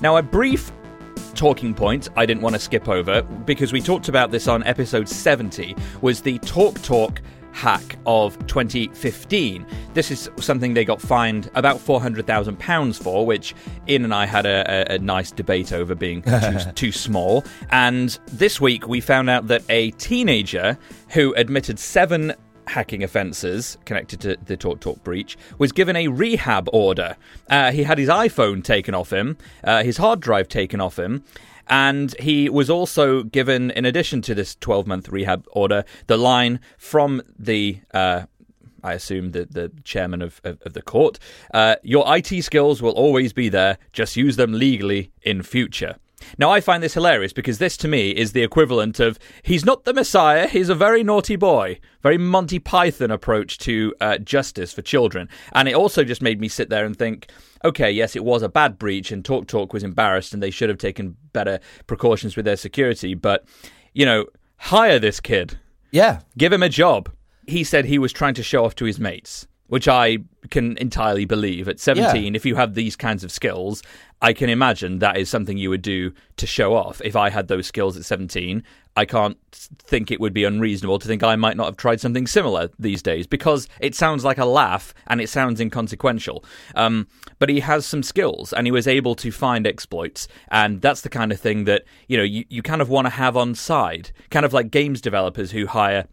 Now, 0.00 0.16
a 0.16 0.22
brief 0.22 0.72
talking 1.34 1.74
point 1.74 2.08
I 2.16 2.26
didn't 2.26 2.42
want 2.42 2.54
to 2.54 2.60
skip 2.60 2.88
over 2.88 3.22
because 3.22 3.72
we 3.72 3.80
talked 3.80 4.08
about 4.08 4.30
this 4.30 4.48
on 4.48 4.62
episode 4.64 5.08
70 5.08 5.74
was 6.00 6.20
the 6.20 6.38
Talk 6.40 6.80
Talk 6.82 7.20
hack 7.52 7.96
of 8.06 8.38
2015. 8.46 9.66
This 9.94 10.10
is 10.10 10.30
something 10.38 10.74
they 10.74 10.84
got 10.84 11.00
fined 11.00 11.50
about 11.54 11.78
£400,000 11.78 13.02
for, 13.02 13.24
which 13.24 13.54
Ian 13.88 14.04
and 14.04 14.14
I 14.14 14.26
had 14.26 14.46
a, 14.46 14.92
a, 14.92 14.94
a 14.94 14.98
nice 14.98 15.30
debate 15.30 15.72
over 15.72 15.94
being 15.94 16.22
too, 16.22 16.58
too 16.74 16.92
small. 16.92 17.44
And 17.70 18.18
this 18.26 18.60
week 18.60 18.88
we 18.88 19.00
found 19.00 19.30
out 19.30 19.46
that 19.48 19.62
a 19.68 19.90
teenager 19.92 20.78
who 21.10 21.34
admitted 21.34 21.78
seven 21.78 22.34
hacking 22.68 23.02
offences 23.02 23.76
connected 23.84 24.20
to 24.20 24.36
the 24.46 24.56
Talk 24.56 24.80
Talk 24.80 25.02
breach 25.02 25.36
was 25.58 25.72
given 25.72 25.96
a 25.96 26.08
rehab 26.08 26.68
order. 26.72 27.16
Uh, 27.48 27.72
he 27.72 27.82
had 27.82 27.98
his 27.98 28.08
iPhone 28.08 28.62
taken 28.64 28.94
off 28.94 29.12
him, 29.12 29.36
uh, 29.64 29.82
his 29.82 29.96
hard 29.96 30.20
drive 30.20 30.48
taken 30.48 30.80
off 30.80 30.98
him, 30.98 31.24
and 31.68 32.14
he 32.18 32.48
was 32.48 32.70
also 32.70 33.22
given, 33.22 33.70
in 33.70 33.84
addition 33.84 34.22
to 34.22 34.34
this 34.34 34.54
12 34.56 34.86
month 34.86 35.08
rehab 35.08 35.46
order, 35.52 35.84
the 36.06 36.16
line 36.16 36.60
from 36.78 37.22
the. 37.38 37.80
Uh, 37.92 38.24
I 38.84 38.94
assume 38.94 39.30
the, 39.30 39.44
the 39.44 39.70
chairman 39.84 40.22
of, 40.22 40.40
of, 40.42 40.60
of 40.62 40.72
the 40.72 40.82
court. 40.82 41.20
Uh, 41.54 41.76
your 41.84 42.04
IT 42.16 42.42
skills 42.42 42.82
will 42.82 42.90
always 42.90 43.32
be 43.32 43.48
there. 43.48 43.78
Just 43.92 44.16
use 44.16 44.34
them 44.34 44.52
legally 44.52 45.12
in 45.22 45.44
future. 45.44 45.94
Now, 46.38 46.50
I 46.50 46.60
find 46.60 46.82
this 46.82 46.94
hilarious 46.94 47.32
because 47.32 47.58
this 47.58 47.76
to 47.78 47.88
me 47.88 48.10
is 48.10 48.32
the 48.32 48.42
equivalent 48.42 49.00
of 49.00 49.18
he's 49.42 49.64
not 49.64 49.84
the 49.84 49.94
Messiah, 49.94 50.46
he's 50.46 50.68
a 50.68 50.74
very 50.74 51.02
naughty 51.02 51.36
boy. 51.36 51.78
Very 52.02 52.18
Monty 52.18 52.58
Python 52.58 53.10
approach 53.10 53.58
to 53.58 53.94
uh, 54.00 54.18
justice 54.18 54.72
for 54.72 54.82
children. 54.82 55.28
And 55.52 55.68
it 55.68 55.74
also 55.74 56.04
just 56.04 56.22
made 56.22 56.40
me 56.40 56.48
sit 56.48 56.68
there 56.68 56.84
and 56.84 56.96
think, 56.96 57.30
okay, 57.64 57.90
yes, 57.90 58.16
it 58.16 58.24
was 58.24 58.42
a 58.42 58.48
bad 58.48 58.78
breach 58.78 59.12
and 59.12 59.24
Talk 59.24 59.46
Talk 59.46 59.72
was 59.72 59.82
embarrassed 59.82 60.32
and 60.34 60.42
they 60.42 60.50
should 60.50 60.68
have 60.68 60.78
taken 60.78 61.16
better 61.32 61.60
precautions 61.86 62.36
with 62.36 62.44
their 62.44 62.56
security. 62.56 63.14
But, 63.14 63.44
you 63.92 64.06
know, 64.06 64.26
hire 64.56 64.98
this 64.98 65.20
kid. 65.20 65.58
Yeah. 65.90 66.20
Give 66.38 66.52
him 66.52 66.62
a 66.62 66.68
job. 66.68 67.10
He 67.46 67.64
said 67.64 67.84
he 67.84 67.98
was 67.98 68.12
trying 68.12 68.34
to 68.34 68.42
show 68.42 68.64
off 68.64 68.74
to 68.76 68.84
his 68.84 69.00
mates 69.00 69.46
which 69.72 69.88
I 69.88 70.18
can 70.50 70.76
entirely 70.76 71.24
believe. 71.24 71.66
At 71.66 71.80
17, 71.80 72.22
yeah. 72.22 72.36
if 72.36 72.44
you 72.44 72.56
have 72.56 72.74
these 72.74 72.94
kinds 72.94 73.24
of 73.24 73.32
skills, 73.32 73.82
I 74.20 74.34
can 74.34 74.50
imagine 74.50 74.98
that 74.98 75.16
is 75.16 75.30
something 75.30 75.56
you 75.56 75.70
would 75.70 75.80
do 75.80 76.12
to 76.36 76.46
show 76.46 76.74
off. 76.74 77.00
If 77.02 77.16
I 77.16 77.30
had 77.30 77.48
those 77.48 77.68
skills 77.68 77.96
at 77.96 78.04
17, 78.04 78.62
I 78.98 79.06
can't 79.06 79.38
think 79.50 80.10
it 80.10 80.20
would 80.20 80.34
be 80.34 80.44
unreasonable 80.44 80.98
to 80.98 81.08
think 81.08 81.22
I 81.22 81.36
might 81.36 81.56
not 81.56 81.64
have 81.64 81.78
tried 81.78 82.02
something 82.02 82.26
similar 82.26 82.68
these 82.78 83.00
days 83.00 83.26
because 83.26 83.66
it 83.80 83.94
sounds 83.94 84.26
like 84.26 84.36
a 84.36 84.44
laugh 84.44 84.92
and 85.06 85.22
it 85.22 85.30
sounds 85.30 85.58
inconsequential. 85.58 86.44
Um, 86.74 87.08
but 87.38 87.48
he 87.48 87.60
has 87.60 87.86
some 87.86 88.02
skills 88.02 88.52
and 88.52 88.66
he 88.66 88.70
was 88.70 88.86
able 88.86 89.14
to 89.14 89.32
find 89.32 89.66
exploits. 89.66 90.28
And 90.48 90.82
that's 90.82 91.00
the 91.00 91.08
kind 91.08 91.32
of 91.32 91.40
thing 91.40 91.64
that, 91.64 91.84
you 92.08 92.18
know, 92.18 92.24
you, 92.24 92.44
you 92.50 92.60
kind 92.60 92.82
of 92.82 92.90
want 92.90 93.06
to 93.06 93.10
have 93.10 93.38
on 93.38 93.54
side. 93.54 94.10
Kind 94.28 94.44
of 94.44 94.52
like 94.52 94.70
games 94.70 95.00
developers 95.00 95.52
who 95.52 95.66
hire 95.66 96.08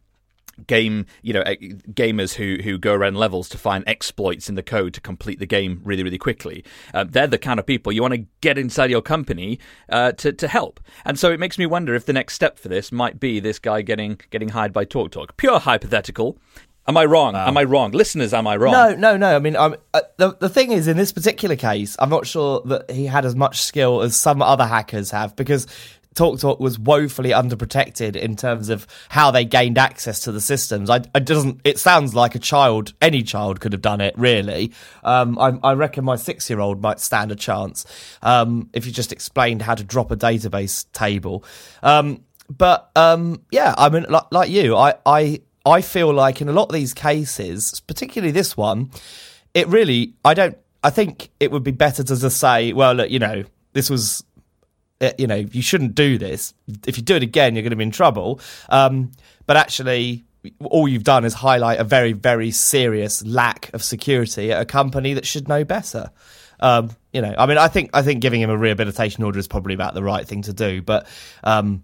game 0.68 1.06
you 1.22 1.34
know 1.34 1.44
gamers 1.44 2.34
who 2.34 2.62
who 2.64 2.78
go 2.78 2.94
around 2.94 3.16
levels 3.16 3.50
to 3.50 3.58
find 3.58 3.84
exploits 3.88 4.50
in 4.50 4.56
the 4.56 4.64
code 4.64 4.94
to 4.94 5.02
complete 5.02 5.40
the 5.40 5.46
game 5.46 5.82
really 5.84 6.04
really 6.04 6.18
quickly 6.18 6.64
uh, 6.94 7.04
they're 7.04 7.28
the 7.28 7.38
kind 7.38 7.60
of 7.60 7.66
people 7.66 7.92
you 7.92 8.02
want 8.02 8.14
to 8.14 8.26
get 8.42 8.58
inside 8.58 8.90
your 8.90 9.02
company 9.02 9.60
uh, 9.90 10.12
to 10.14 10.32
to 10.32 10.48
help 10.48 10.80
and 11.06 11.20
so 11.20 11.32
it 11.32 11.40
makes 11.40 11.58
me 11.58 11.66
wonder 11.66 11.96
if 11.96 12.06
the 12.06 12.14
next 12.14 12.34
step 12.34 12.58
for 12.58 12.68
this 12.68 12.92
might 12.92 13.20
be 13.20 13.40
this 13.40 13.60
guy 13.60 13.82
getting 13.82 14.20
getting 14.30 14.50
hired 14.50 14.74
by 14.74 14.86
TalkTalk 14.86 15.12
Talk. 15.12 15.38
pure 15.38 15.60
hypothetical 15.60 16.38
Am 16.90 16.98
I 16.98 17.06
wrong? 17.06 17.36
Am 17.36 17.56
I 17.56 17.66
wrong? 17.66 17.92
Listeners, 17.92 18.34
am 18.34 18.48
I 18.48 18.56
wrong? 18.56 18.72
No, 18.72 18.96
no, 18.96 19.16
no. 19.16 19.36
I 19.36 19.40
mean, 19.40 19.56
uh, 19.56 19.76
the 20.18 20.36
the 20.40 20.50
thing 20.50 20.72
is, 20.72 20.88
in 20.88 20.98
this 20.98 21.12
particular 21.12 21.56
case, 21.56 21.96
I'm 22.00 22.10
not 22.10 22.26
sure 22.26 22.64
that 22.66 22.90
he 22.90 23.06
had 23.06 23.26
as 23.26 23.36
much 23.36 23.62
skill 23.62 24.02
as 24.02 24.16
some 24.16 24.42
other 24.42 24.66
hackers 24.66 25.12
have 25.12 25.36
because 25.36 25.68
Talk 26.16 26.40
Talk 26.40 26.60
was 26.60 26.78
woefully 26.78 27.30
underprotected 27.30 28.16
in 28.16 28.36
terms 28.36 28.70
of 28.70 28.88
how 29.10 29.32
they 29.32 29.46
gained 29.46 29.78
access 29.78 30.20
to 30.22 30.32
the 30.32 30.42
systems. 30.42 30.90
I, 30.90 30.98
it 31.16 31.26
doesn't. 31.26 31.62
It 31.64 31.78
sounds 31.80 32.16
like 32.16 32.36
a 32.36 32.40
child, 32.40 32.94
any 33.02 33.24
child 33.24 33.60
could 33.60 33.74
have 33.74 33.82
done 33.82 34.02
it. 34.02 34.18
Really, 34.18 34.74
um, 35.04 35.38
I, 35.40 35.58
I, 35.64 35.74
reckon 35.74 36.04
my 36.04 36.16
six-year-old 36.16 36.82
might 36.82 37.00
stand 37.00 37.32
a 37.32 37.36
chance 37.36 37.86
um, 38.22 38.70
if 38.74 38.86
you 38.86 38.92
just 38.92 39.12
explained 39.12 39.62
how 39.62 39.76
to 39.76 39.84
drop 39.84 40.12
a 40.12 40.18
database 40.18 40.92
table. 40.94 41.46
Um, 41.84 42.24
but 42.50 42.90
um, 42.96 43.44
yeah, 43.52 43.76
I 43.78 43.90
mean, 43.90 44.06
like, 44.10 44.26
like 44.32 44.50
you, 44.50 44.76
I, 44.76 44.96
I, 45.06 45.42
I 45.66 45.82
feel 45.82 46.12
like 46.12 46.42
in 46.42 46.50
a 46.50 46.54
lot 46.54 46.64
of 46.64 46.74
these 46.74 46.94
cases, 46.94 47.80
particularly 47.82 48.32
this 48.32 48.58
one, 48.58 48.92
it 49.54 49.68
really, 49.68 50.16
I 50.26 50.34
don't. 50.34 50.58
I 50.82 50.90
think 50.92 51.30
it 51.42 51.52
would 51.52 51.64
be 51.64 51.72
better 51.72 52.04
to 52.04 52.16
just 52.16 52.38
say, 52.38 52.72
well, 52.72 52.94
look, 52.94 53.10
you 53.10 53.20
know, 53.20 53.44
this 53.74 53.90
was 53.90 54.24
you 55.18 55.28
know, 55.28 55.36
you 55.36 55.62
shouldn't 55.62 55.96
do 55.96 56.18
this. 56.18 56.54
If 56.86 56.98
you 56.98 57.04
do 57.04 57.16
it 57.16 57.24
again, 57.24 57.56
you're 57.56 57.64
going 57.64 57.72
to 57.72 57.78
be 57.78 57.84
in 57.84 57.92
trouble. 57.92 58.40
Um, 58.70 59.12
but 59.46 59.58
actually, 59.58 60.26
all 60.64 60.88
you've 60.88 61.04
done 61.04 61.26
is 61.26 61.34
highlight 61.34 61.80
a 61.80 61.84
very, 61.84 62.14
very 62.14 62.52
serious 62.52 63.26
lack 63.26 63.72
of 63.74 63.84
security 63.84 64.52
at 64.52 64.62
a 64.62 64.66
company 64.66 65.14
that 65.14 65.26
should 65.26 65.48
know 65.48 65.64
better. 65.64 66.12
Um, 66.60 66.92
you 67.14 67.22
know, 67.22 67.34
I 67.38 67.46
mean, 67.46 67.58
I 67.58 67.68
think 67.68 67.92
I 67.94 68.02
think 68.02 68.22
giving 68.22 68.42
him 68.42 68.50
a 68.50 68.58
rehabilitation 68.58 69.24
order 69.24 69.40
is 69.40 69.48
probably 69.48 69.74
about 69.74 69.94
the 69.94 70.04
right 70.04 70.28
thing 70.28 70.44
to 70.44 70.54
do, 70.54 70.82
but 70.82 71.08
um, 71.44 71.84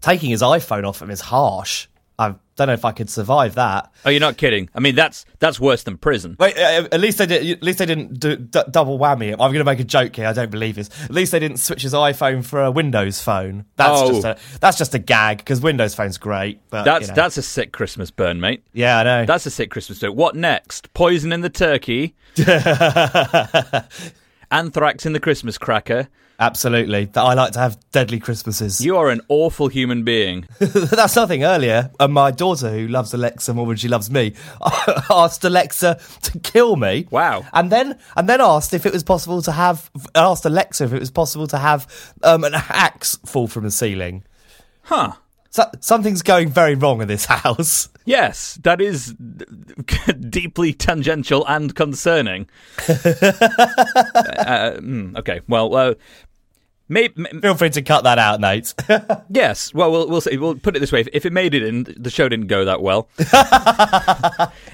taking 0.00 0.30
his 0.30 0.42
iPhone 0.42 0.86
off 0.86 1.02
him 1.02 1.10
is 1.10 1.20
harsh. 1.20 1.86
I 2.20 2.34
don't 2.56 2.66
know 2.66 2.72
if 2.72 2.84
I 2.84 2.90
could 2.90 3.08
survive 3.08 3.54
that. 3.54 3.92
Oh, 4.04 4.10
you're 4.10 4.18
not 4.18 4.36
kidding. 4.36 4.68
I 4.74 4.80
mean, 4.80 4.96
that's 4.96 5.24
that's 5.38 5.60
worse 5.60 5.84
than 5.84 5.96
prison. 5.98 6.34
Wait, 6.40 6.58
uh, 6.58 6.88
at 6.90 6.98
least 7.00 7.18
they 7.18 7.26
did. 7.26 7.48
At 7.58 7.62
least 7.62 7.78
they 7.78 7.86
didn't 7.86 8.18
do 8.18 8.34
d- 8.36 8.60
double 8.72 8.98
whammy. 8.98 9.30
I'm 9.30 9.38
going 9.38 9.54
to 9.54 9.64
make 9.64 9.78
a 9.78 9.84
joke 9.84 10.16
here. 10.16 10.26
I 10.26 10.32
don't 10.32 10.50
believe 10.50 10.74
this. 10.74 10.90
At 11.04 11.12
least 11.12 11.30
they 11.30 11.38
didn't 11.38 11.58
switch 11.58 11.82
his 11.82 11.94
iPhone 11.94 12.44
for 12.44 12.64
a 12.64 12.72
Windows 12.72 13.20
phone. 13.22 13.66
That's 13.76 14.00
Oh. 14.00 14.08
just 14.10 14.24
a 14.24 14.36
that's 14.58 14.76
just 14.78 14.94
a 14.96 14.98
gag 14.98 15.38
because 15.38 15.60
Windows 15.60 15.94
Phone's 15.94 16.18
great. 16.18 16.60
But 16.70 16.82
That's 16.82 17.02
you 17.02 17.08
know. 17.08 17.14
that's 17.14 17.36
a 17.36 17.42
sick 17.42 17.70
Christmas 17.72 18.10
burn, 18.10 18.40
mate. 18.40 18.64
yeah, 18.72 18.98
I 18.98 19.02
know. 19.04 19.24
That's 19.24 19.46
a 19.46 19.50
sick 19.50 19.70
Christmas 19.70 20.00
burn. 20.00 20.16
What 20.16 20.34
next? 20.34 20.92
Poison 20.94 21.32
in 21.32 21.42
the 21.42 21.50
turkey, 21.50 22.16
anthrax 24.50 25.06
in 25.06 25.12
the 25.12 25.20
Christmas 25.20 25.58
cracker. 25.58 26.08
Absolutely. 26.40 27.06
That 27.06 27.22
I 27.22 27.34
like 27.34 27.52
to 27.52 27.58
have 27.58 27.78
deadly 27.90 28.20
Christmases. 28.20 28.80
You 28.80 28.96
are 28.96 29.10
an 29.10 29.20
awful 29.28 29.66
human 29.66 30.04
being. 30.04 30.46
That's 30.60 31.16
nothing. 31.16 31.42
Earlier, 31.42 31.90
uh, 31.98 32.06
my 32.06 32.30
daughter, 32.30 32.70
who 32.70 32.86
loves 32.86 33.12
Alexa 33.12 33.52
more 33.54 33.66
than 33.66 33.76
she 33.76 33.88
loves 33.88 34.08
me, 34.08 34.34
asked 35.10 35.42
Alexa 35.44 35.98
to 36.22 36.38
kill 36.38 36.76
me. 36.76 37.08
Wow. 37.10 37.44
And 37.52 37.72
then, 37.72 37.98
and 38.16 38.28
then 38.28 38.40
asked 38.40 38.72
if 38.72 38.86
it 38.86 38.92
was 38.92 39.02
possible 39.02 39.42
to 39.42 39.52
have. 39.52 39.90
Asked 40.14 40.44
Alexa 40.44 40.84
if 40.84 40.92
it 40.92 41.00
was 41.00 41.10
possible 41.10 41.48
to 41.48 41.58
have 41.58 42.14
um, 42.22 42.44
an 42.44 42.54
axe 42.54 43.18
fall 43.26 43.48
from 43.48 43.64
the 43.64 43.70
ceiling. 43.72 44.22
Huh. 44.82 45.12
So, 45.50 45.64
something's 45.80 46.22
going 46.22 46.50
very 46.50 46.74
wrong 46.74 47.02
in 47.02 47.08
this 47.08 47.24
house. 47.26 47.88
Yes, 48.04 48.58
that 48.62 48.80
is 48.80 49.14
deeply 50.30 50.72
tangential 50.72 51.46
and 51.46 51.74
concerning. 51.74 52.48
uh, 52.88 52.92
mm, 54.78 55.18
okay, 55.18 55.40
well, 55.48 55.74
uh, 55.74 55.94
maybe, 56.88 57.24
Feel 57.40 57.54
free 57.54 57.70
to 57.70 57.82
cut 57.82 58.04
that 58.04 58.18
out, 58.18 58.40
Nate. 58.40 58.74
yes. 59.30 59.72
Well, 59.74 59.90
we'll 59.90 60.08
we'll, 60.08 60.20
see. 60.20 60.36
we'll 60.36 60.56
put 60.56 60.76
it 60.76 60.80
this 60.80 60.92
way: 60.92 61.04
if 61.12 61.26
it 61.26 61.32
made 61.32 61.54
it 61.54 61.62
in, 61.62 61.94
the 61.96 62.10
show 62.10 62.28
didn't 62.28 62.46
go 62.48 62.64
that 62.64 62.82
well. 62.82 63.08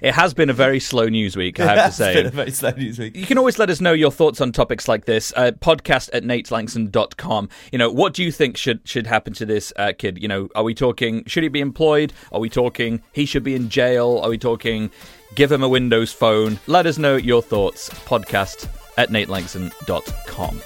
it 0.03 0.13
has 0.13 0.35
been 0.35 0.51
a 0.51 0.53
very 0.53 0.81
slow 0.81 1.09
news 1.09 1.37
week, 1.37 1.61
I 1.61 1.75
have 1.75 1.91
to 1.91 1.93
say. 1.93 2.15
been 2.15 2.27
a 2.27 2.31
very 2.31 2.51
slow 2.51 2.71
news 2.71 2.99
week. 2.99 3.17
You 3.17 3.27
can 3.27 3.39
always 3.39 3.59
let 3.59 3.71
us 3.71 3.81
know 3.81 3.93
your 3.93 4.11
thoughts 4.11 4.41
on 4.41 4.53
topics 4.53 4.89
like 4.89 5.05
this. 5.05 5.33
Uh, 5.37 5.53
podcast 5.53 6.11
at 6.13 6.23
natelangson.com. 6.23 7.49
You 7.73 7.79
know, 7.79 7.91
what 7.91 8.15
do 8.15 8.23
you 8.23 8.33
think 8.33 8.57
should 8.57 8.81
should 8.85 9.07
happen 9.07 9.33
to 9.35 9.47
this 9.47 9.73
uh, 9.77 9.93
kid? 9.97 10.21
You 10.21 10.29
know, 10.29 10.49
are 10.55 10.63
we 10.63 10.75
talking, 10.75 11.25
should 11.27 11.43
he 11.43 11.49
be 11.49 11.61
employed? 11.61 12.13
Are 12.33 12.41
we 12.41 12.49
talking, 12.49 13.03
he 13.13 13.27
should 13.27 13.45
be 13.45 13.55
in 13.55 13.69
jail? 13.69 14.21
Are 14.23 14.31
we 14.31 14.39
talking, 14.39 14.91
give 15.35 15.51
him 15.51 15.63
a 15.63 15.69
Windows 15.69 16.13
phone? 16.13 16.59
Let 16.67 16.87
us 16.87 16.99
know 16.99 17.17
your 17.17 17.43
thoughts. 17.43 17.89
Podcast 17.91 18.69
at 18.97 19.11
natelangson.com. 19.11 20.61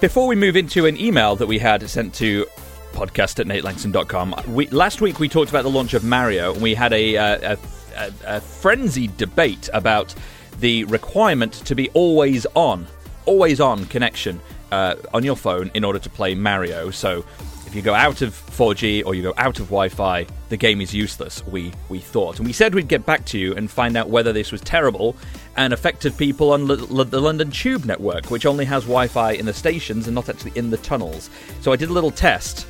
Before 0.00 0.28
we 0.28 0.36
move 0.36 0.54
into 0.54 0.86
an 0.86 0.96
email 0.96 1.34
that 1.34 1.48
we 1.48 1.58
had 1.58 1.90
sent 1.90 2.14
to 2.14 2.46
podcast 2.92 3.40
at 3.40 3.46
natelangson.com, 3.46 4.54
we, 4.54 4.68
last 4.68 5.00
week 5.00 5.18
we 5.18 5.28
talked 5.28 5.50
about 5.50 5.64
the 5.64 5.70
launch 5.70 5.92
of 5.92 6.04
Mario, 6.04 6.52
and 6.52 6.62
we 6.62 6.72
had 6.72 6.92
a, 6.92 7.16
uh, 7.16 7.56
a, 7.96 8.04
a, 8.04 8.36
a 8.36 8.40
frenzied 8.40 9.16
debate 9.16 9.68
about 9.74 10.14
the 10.60 10.84
requirement 10.84 11.52
to 11.52 11.74
be 11.74 11.90
always 11.94 12.46
on, 12.54 12.86
always 13.26 13.60
on 13.60 13.86
connection 13.86 14.40
uh, 14.70 14.94
on 15.12 15.24
your 15.24 15.34
phone 15.34 15.68
in 15.74 15.82
order 15.82 15.98
to 15.98 16.08
play 16.08 16.32
Mario. 16.36 16.92
So 16.92 17.24
if 17.68 17.74
you 17.74 17.82
go 17.82 17.92
out 17.92 18.22
of 18.22 18.30
4G 18.32 19.04
or 19.04 19.14
you 19.14 19.22
go 19.22 19.34
out 19.36 19.60
of 19.60 19.66
Wi-Fi, 19.66 20.26
the 20.48 20.56
game 20.56 20.80
is 20.80 20.94
useless. 20.94 21.46
We 21.46 21.70
we 21.90 21.98
thought, 21.98 22.38
and 22.38 22.46
we 22.46 22.52
said 22.54 22.74
we'd 22.74 22.88
get 22.88 23.04
back 23.04 23.26
to 23.26 23.38
you 23.38 23.54
and 23.56 23.70
find 23.70 23.94
out 23.94 24.08
whether 24.08 24.32
this 24.32 24.50
was 24.50 24.62
terrible 24.62 25.14
and 25.54 25.74
affected 25.74 26.16
people 26.16 26.52
on 26.52 26.62
L- 26.62 26.98
L- 26.98 27.04
the 27.04 27.20
London 27.20 27.50
Tube 27.50 27.84
network, 27.84 28.30
which 28.30 28.46
only 28.46 28.64
has 28.64 28.84
Wi-Fi 28.84 29.32
in 29.32 29.44
the 29.44 29.52
stations 29.52 30.06
and 30.06 30.14
not 30.14 30.30
actually 30.30 30.52
in 30.54 30.70
the 30.70 30.78
tunnels. 30.78 31.28
So 31.60 31.70
I 31.70 31.76
did 31.76 31.90
a 31.90 31.92
little 31.92 32.10
test. 32.10 32.66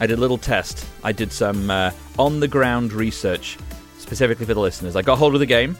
I 0.00 0.06
did 0.06 0.16
a 0.16 0.20
little 0.20 0.38
test. 0.38 0.86
I 1.04 1.12
did 1.12 1.30
some 1.30 1.70
uh, 1.70 1.90
on-the-ground 2.18 2.94
research 2.94 3.58
specifically 3.98 4.46
for 4.46 4.54
the 4.54 4.60
listeners. 4.60 4.96
I 4.96 5.02
got 5.02 5.18
hold 5.18 5.34
of 5.34 5.40
the 5.40 5.46
game, 5.46 5.74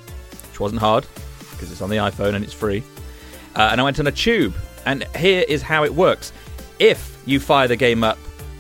which 0.51 0.61
wasn't 0.61 0.83
hard 0.83 1.07
because 1.53 1.73
it's 1.73 1.81
on 1.81 1.89
the 1.89 1.97
iPhone 1.97 2.35
and 2.35 2.45
it's 2.45 2.53
free. 2.53 2.83
Uh, 3.57 3.71
and 3.73 3.81
I 3.81 3.85
went 3.85 3.99
on 3.99 4.09
a 4.09 4.13
tube. 4.13 4.55
And 4.85 5.05
here 5.17 5.47
is 5.49 5.63
how 5.63 5.85
it 5.85 5.95
works. 5.95 6.35
If 6.79 7.17
you 7.25 7.41
fire 7.41 7.67
the 7.67 7.77
game 7.77 8.05
up 8.05 8.19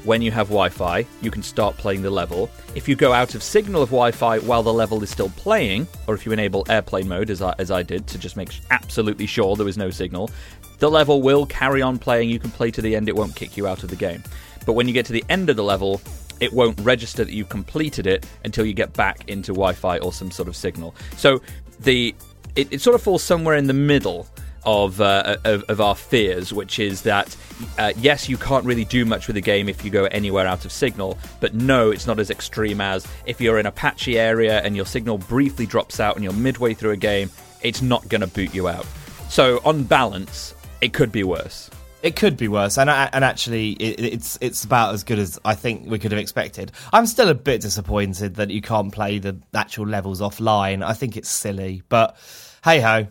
when 0.09 0.23
you 0.23 0.31
have 0.31 0.49
Wi 0.49 0.71
Fi, 0.71 1.05
you 1.21 1.31
can 1.31 1.43
start 1.43 1.77
playing 1.77 2.00
the 2.00 2.09
level. 2.09 2.49
If 2.75 2.88
you 2.88 2.97
go 2.97 3.12
out 3.12 3.35
of 3.35 3.43
signal 3.43 3.83
of 3.83 3.91
Wi 3.91 4.11
Fi 4.11 4.38
while 4.38 4.62
the 4.62 4.73
level 4.73 5.03
is 5.03 5.11
still 5.11 5.29
playing, 5.37 5.87
or 6.07 6.15
if 6.15 6.25
you 6.25 6.33
enable 6.33 6.65
airplane 6.71 7.07
mode, 7.07 7.29
as 7.29 7.43
I, 7.43 7.55
as 7.59 7.71
I 7.71 7.83
did, 7.83 8.07
to 8.07 8.19
just 8.19 8.35
make 8.35 8.59
absolutely 8.71 9.27
sure 9.27 9.55
there 9.55 9.67
was 9.67 9.77
no 9.77 9.91
signal, 9.91 10.31
the 10.79 10.91
level 10.91 11.21
will 11.21 11.45
carry 11.45 11.83
on 11.83 11.99
playing. 11.99 12.31
You 12.31 12.38
can 12.38 12.50
play 12.50 12.71
to 12.71 12.81
the 12.81 12.97
end, 12.97 13.11
it 13.11 13.17
won't 13.17 13.37
kick 13.37 13.59
you 13.59 13.67
out 13.67 13.83
of 13.83 13.91
the 13.91 13.97
game. 13.97 14.25
But 14.65 14.73
when 14.73 14.88
you 14.88 14.95
get 14.95 15.05
to 15.07 15.12
the 15.12 15.25
end 15.29 15.50
of 15.50 15.57
the 15.57 15.65
level, 15.65 16.00
it 16.41 16.55
won't 16.55 16.81
register 16.81 17.23
that 17.23 17.33
you've 17.35 17.50
completed 17.50 18.07
it 18.07 18.27
until 18.47 18.65
you 18.65 18.73
get 18.73 18.95
back 18.95 19.29
into 19.29 19.53
Wi 19.53 19.75
Fi 19.75 19.99
or 19.99 20.11
some 20.15 20.31
sort 20.31 20.49
of 20.49 20.57
signal. 20.57 20.95
So 21.19 21.43
the 21.81 22.15
it, 22.57 22.73
it 22.73 22.81
sort 22.81 22.95
of 22.95 23.03
falls 23.03 23.23
somewhere 23.23 23.57
in 23.57 23.67
the 23.67 23.75
middle 23.75 24.27
of, 24.69 25.01
uh, 25.01 25.37
of, 25.45 25.63
of 25.65 25.81
our 25.81 25.95
fears, 25.95 26.53
which 26.53 26.79
is 26.79 27.03
that 27.03 27.35
uh, 27.79 27.93
yes, 27.97 28.29
you 28.29 28.37
can't 28.37 28.65
really 28.65 28.85
do 28.85 29.05
much 29.05 29.27
with 29.27 29.35
the 29.35 29.41
game 29.41 29.69
if 29.69 29.85
you 29.85 29.91
go 29.91 30.05
anywhere 30.07 30.47
out 30.47 30.65
of 30.65 30.73
signal, 30.73 31.19
but 31.41 31.55
no, 31.55 31.91
it's 31.91 32.07
not 32.07 32.19
as 32.19 32.31
extreme 32.31 32.81
as 32.81 33.07
if 33.27 33.41
you're 33.41 33.59
in 33.59 33.67
a 33.67 33.73
patchy 33.73 34.19
area 34.19 34.61
and 34.63 34.77
your 34.77 34.87
signal 34.87 35.19
briefly 35.19 35.67
drops 35.67 36.01
out 36.01 36.15
and 36.15 36.23
you're 36.23 36.33
midway 36.35 36.75
through 36.75 36.91
a 36.91 36.97
game, 36.97 37.31
it's 37.63 37.83
not 37.83 38.07
going 38.09 38.21
to 38.21 38.27
boot 38.27 38.55
you 38.55 38.69
out. 38.69 38.87
So 39.29 39.61
on 39.65 39.85
balance, 39.85 40.55
it 40.81 40.93
could 40.93 41.11
be 41.11 41.25
worse. 41.25 41.71
It 42.01 42.15
could 42.15 42.37
be 42.37 42.47
worse, 42.47 42.79
and 42.79 42.89
and 42.89 43.25
actually, 43.25 43.73
it, 43.73 43.99
it's 43.99 44.39
it's 44.41 44.63
about 44.63 44.95
as 44.95 45.03
good 45.03 45.19
as 45.19 45.37
I 45.45 45.57
think 45.57 45.91
we 45.91 45.99
could 45.99 46.13
have 46.13 46.21
expected. 46.21 46.71
I'm 46.93 47.07
still 47.07 47.29
a 47.29 47.35
bit 47.35 47.61
disappointed 47.61 48.37
that 48.37 48.51
you 48.51 48.63
can't 48.63 48.93
play 48.93 49.19
the 49.19 49.37
actual 49.53 49.89
levels 49.89 50.21
offline. 50.21 50.85
I 50.87 50.93
think 50.93 51.17
it's 51.17 51.29
silly, 51.29 51.83
but 51.89 52.17
hey 52.63 52.81
ho. 52.81 53.09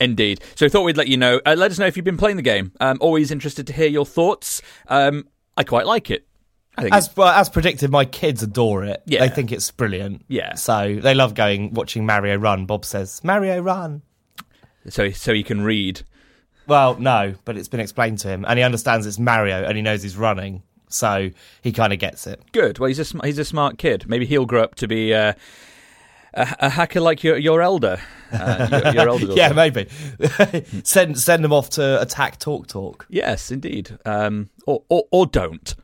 Indeed. 0.00 0.42
So 0.56 0.66
we 0.66 0.70
thought 0.70 0.82
we'd 0.82 0.96
let 0.96 1.08
you 1.08 1.16
know. 1.16 1.40
Uh, 1.46 1.54
let 1.56 1.70
us 1.70 1.78
know 1.78 1.86
if 1.86 1.96
you've 1.96 2.04
been 2.04 2.16
playing 2.16 2.36
the 2.36 2.42
game. 2.42 2.72
Um, 2.80 2.98
always 3.00 3.30
interested 3.30 3.66
to 3.68 3.72
hear 3.72 3.88
your 3.88 4.06
thoughts. 4.06 4.60
Um, 4.88 5.26
I 5.56 5.64
quite 5.64 5.86
like 5.86 6.10
it. 6.10 6.26
I 6.76 6.82
think 6.82 6.94
As 6.94 7.14
well, 7.16 7.28
as 7.28 7.48
predicted, 7.50 7.90
my 7.90 8.04
kids 8.06 8.42
adore 8.42 8.84
it. 8.84 9.02
Yeah. 9.04 9.20
they 9.20 9.28
think 9.28 9.52
it's 9.52 9.70
brilliant. 9.70 10.24
Yeah. 10.28 10.54
so 10.54 10.96
they 10.96 11.14
love 11.14 11.34
going 11.34 11.74
watching 11.74 12.06
Mario 12.06 12.36
run. 12.36 12.64
Bob 12.64 12.84
says 12.86 13.22
Mario 13.22 13.60
run. 13.60 14.00
so 14.88 15.10
so 15.10 15.32
you 15.32 15.44
can 15.44 15.60
read. 15.62 16.00
Well, 16.66 16.96
no, 16.98 17.34
but 17.44 17.56
it's 17.58 17.68
been 17.68 17.80
explained 17.80 18.18
to 18.20 18.28
him, 18.28 18.44
and 18.48 18.58
he 18.58 18.62
understands 18.64 19.06
it's 19.06 19.18
Mario, 19.18 19.64
and 19.64 19.76
he 19.76 19.82
knows 19.82 20.02
he's 20.02 20.16
running, 20.16 20.62
so 20.88 21.30
he 21.60 21.72
kind 21.72 21.92
of 21.92 21.98
gets 21.98 22.26
it. 22.26 22.40
Good. 22.52 22.78
Well, 22.78 22.88
he's 22.88 23.00
a 23.00 23.04
sm- 23.04 23.20
he's 23.24 23.38
a 23.38 23.44
smart 23.44 23.76
kid. 23.78 24.08
Maybe 24.08 24.24
he'll 24.24 24.46
grow 24.46 24.62
up 24.62 24.76
to 24.76 24.88
be 24.88 25.12
uh, 25.12 25.34
a, 26.34 26.56
a 26.60 26.70
hacker 26.70 27.00
like 27.00 27.22
your 27.22 27.36
your 27.36 27.62
elder. 27.62 28.00
Uh, 28.32 28.68
your, 28.84 28.94
your 28.94 29.08
elder. 29.10 29.32
Yeah, 29.32 29.52
maybe. 29.52 29.88
send 30.84 31.18
send 31.18 31.44
them 31.44 31.52
off 31.52 31.70
to 31.70 32.00
attack 32.00 32.38
Talk 32.38 32.66
Talk. 32.66 33.06
Yes, 33.08 33.50
indeed. 33.50 33.98
Um, 34.04 34.50
or, 34.66 34.82
or 34.88 35.04
or 35.10 35.26
don't. 35.26 35.74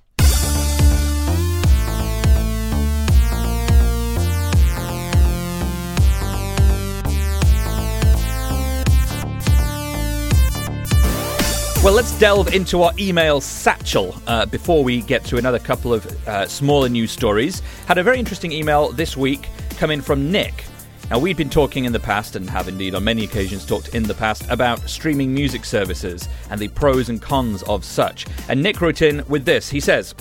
Well, 11.84 11.94
let's 11.94 12.18
delve 12.18 12.52
into 12.52 12.82
our 12.82 12.90
email 12.98 13.40
satchel 13.40 14.20
uh, 14.26 14.46
before 14.46 14.82
we 14.82 15.00
get 15.00 15.24
to 15.26 15.36
another 15.36 15.60
couple 15.60 15.94
of 15.94 16.04
uh, 16.26 16.48
smaller 16.48 16.88
news 16.88 17.12
stories. 17.12 17.60
Had 17.86 17.98
a 17.98 18.02
very 18.02 18.18
interesting 18.18 18.50
email 18.50 18.90
this 18.90 19.16
week 19.16 19.48
coming 19.78 20.00
from 20.00 20.32
Nick. 20.32 20.64
Now, 21.08 21.20
we've 21.20 21.36
been 21.36 21.48
talking 21.48 21.84
in 21.84 21.92
the 21.92 22.00
past, 22.00 22.34
and 22.36 22.50
have 22.50 22.68
indeed 22.68 22.94
on 22.94 23.04
many 23.04 23.24
occasions 23.24 23.64
talked 23.64 23.94
in 23.94 24.02
the 24.02 24.12
past, 24.12 24.44
about 24.50 24.90
streaming 24.90 25.32
music 25.32 25.64
services 25.64 26.28
and 26.50 26.60
the 26.60 26.68
pros 26.68 27.08
and 27.08 27.22
cons 27.22 27.62
of 27.62 27.84
such. 27.84 28.26
And 28.48 28.62
Nick 28.62 28.80
wrote 28.80 29.02
in 29.02 29.24
with 29.28 29.44
this 29.44 29.70
He 29.70 29.80
says, 29.80 30.14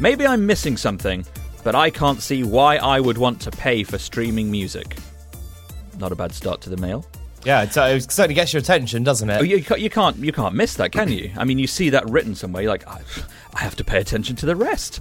Maybe 0.00 0.26
I'm 0.26 0.44
missing 0.44 0.76
something, 0.76 1.24
but 1.62 1.76
I 1.76 1.90
can't 1.90 2.20
see 2.20 2.42
why 2.42 2.76
I 2.76 2.98
would 2.98 3.16
want 3.16 3.40
to 3.42 3.50
pay 3.52 3.84
for 3.84 3.98
streaming 3.98 4.50
music. 4.50 4.96
Not 5.98 6.10
a 6.10 6.16
bad 6.16 6.32
start 6.32 6.60
to 6.62 6.70
the 6.70 6.76
mail. 6.76 7.06
Yeah, 7.44 7.62
it, 7.62 7.76
uh, 7.76 8.00
certainly 8.00 8.34
gets 8.34 8.52
your 8.52 8.60
attention, 8.60 9.04
doesn't 9.04 9.30
it? 9.30 9.38
Oh, 9.38 9.44
you, 9.44 9.58
you 9.78 9.90
can't 9.90 10.16
you 10.16 10.32
can't 10.32 10.54
miss 10.54 10.74
that, 10.74 10.92
can 10.92 11.08
you? 11.08 11.30
I 11.36 11.44
mean, 11.44 11.58
you 11.58 11.66
see 11.66 11.90
that 11.90 12.08
written 12.08 12.34
somewhere. 12.34 12.62
You're 12.62 12.72
like, 12.72 12.88
I, 13.54 13.60
have 13.60 13.76
to 13.76 13.84
pay 13.84 13.98
attention 13.98 14.36
to 14.36 14.46
the 14.46 14.56
rest. 14.56 15.00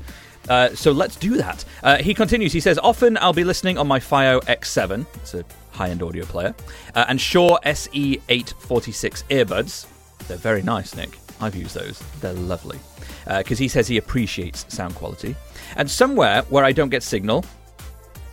Uh, 0.50 0.70
so 0.76 0.92
let's 0.92 1.16
do 1.16 1.38
that. 1.38 1.64
Uh, 1.82 1.98
he 1.98 2.14
continues. 2.14 2.54
He 2.54 2.60
says, 2.60 2.78
"Often 2.82 3.18
I'll 3.18 3.34
be 3.34 3.44
listening 3.44 3.78
on 3.78 3.88
my 3.88 4.00
FiiO 4.00 4.42
X7. 4.44 5.06
It's 5.16 5.34
a 5.34 5.46
high-end 5.72 6.04
audio 6.04 6.26
player, 6.26 6.54
uh, 6.96 7.06
and 7.08 7.20
Shure 7.20 7.60
SE846 7.66 9.24
earbuds. 9.30 9.88
They're 10.28 10.38
very 10.38 10.62
nice, 10.62 10.96
Nick. 10.96 11.18
I've 11.42 11.56
used 11.56 11.76
those. 11.76 12.02
They're 12.22 12.34
lovely. 12.34 12.80
Because 13.26 13.58
he 13.58 13.70
says 13.70 13.88
he 13.88 13.98
appreciates 13.98 14.66
sound 14.74 14.96
quality. 14.96 15.36
And 15.78 15.90
somewhere 15.90 16.42
where 16.50 16.66
I 16.66 16.74
don't 16.74 16.90
get 16.90 17.04
signal, 17.04 17.46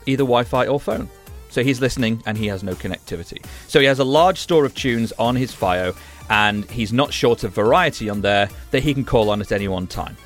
either 0.07 0.25
Wi-Fi 0.25 0.67
or 0.67 0.81
phone." 0.81 1.09
So 1.50 1.65
he's 1.65 1.81
listening 1.81 2.23
and 2.27 2.39
he 2.39 2.47
has 2.47 2.62
no 2.62 2.75
connectivity. 2.75 3.45
So 3.67 3.81
he 3.81 3.87
has 3.87 3.99
a 3.99 4.05
large 4.05 4.39
store 4.39 4.65
of 4.65 4.75
tunes 4.75 5.12
on 5.19 5.37
his 5.37 5.53
FiiO 5.53 5.97
and 6.30 6.64
he's 6.70 6.92
not 6.92 7.12
short 7.12 7.44
of 7.44 7.52
variety 7.52 8.08
on 8.08 8.22
there 8.22 8.49
that 8.70 8.82
he 8.82 8.94
can 8.94 9.04
call 9.04 9.28
on 9.28 9.40
at 9.40 9.52
any 9.52 9.68
one 9.68 9.87
time. 9.87 10.16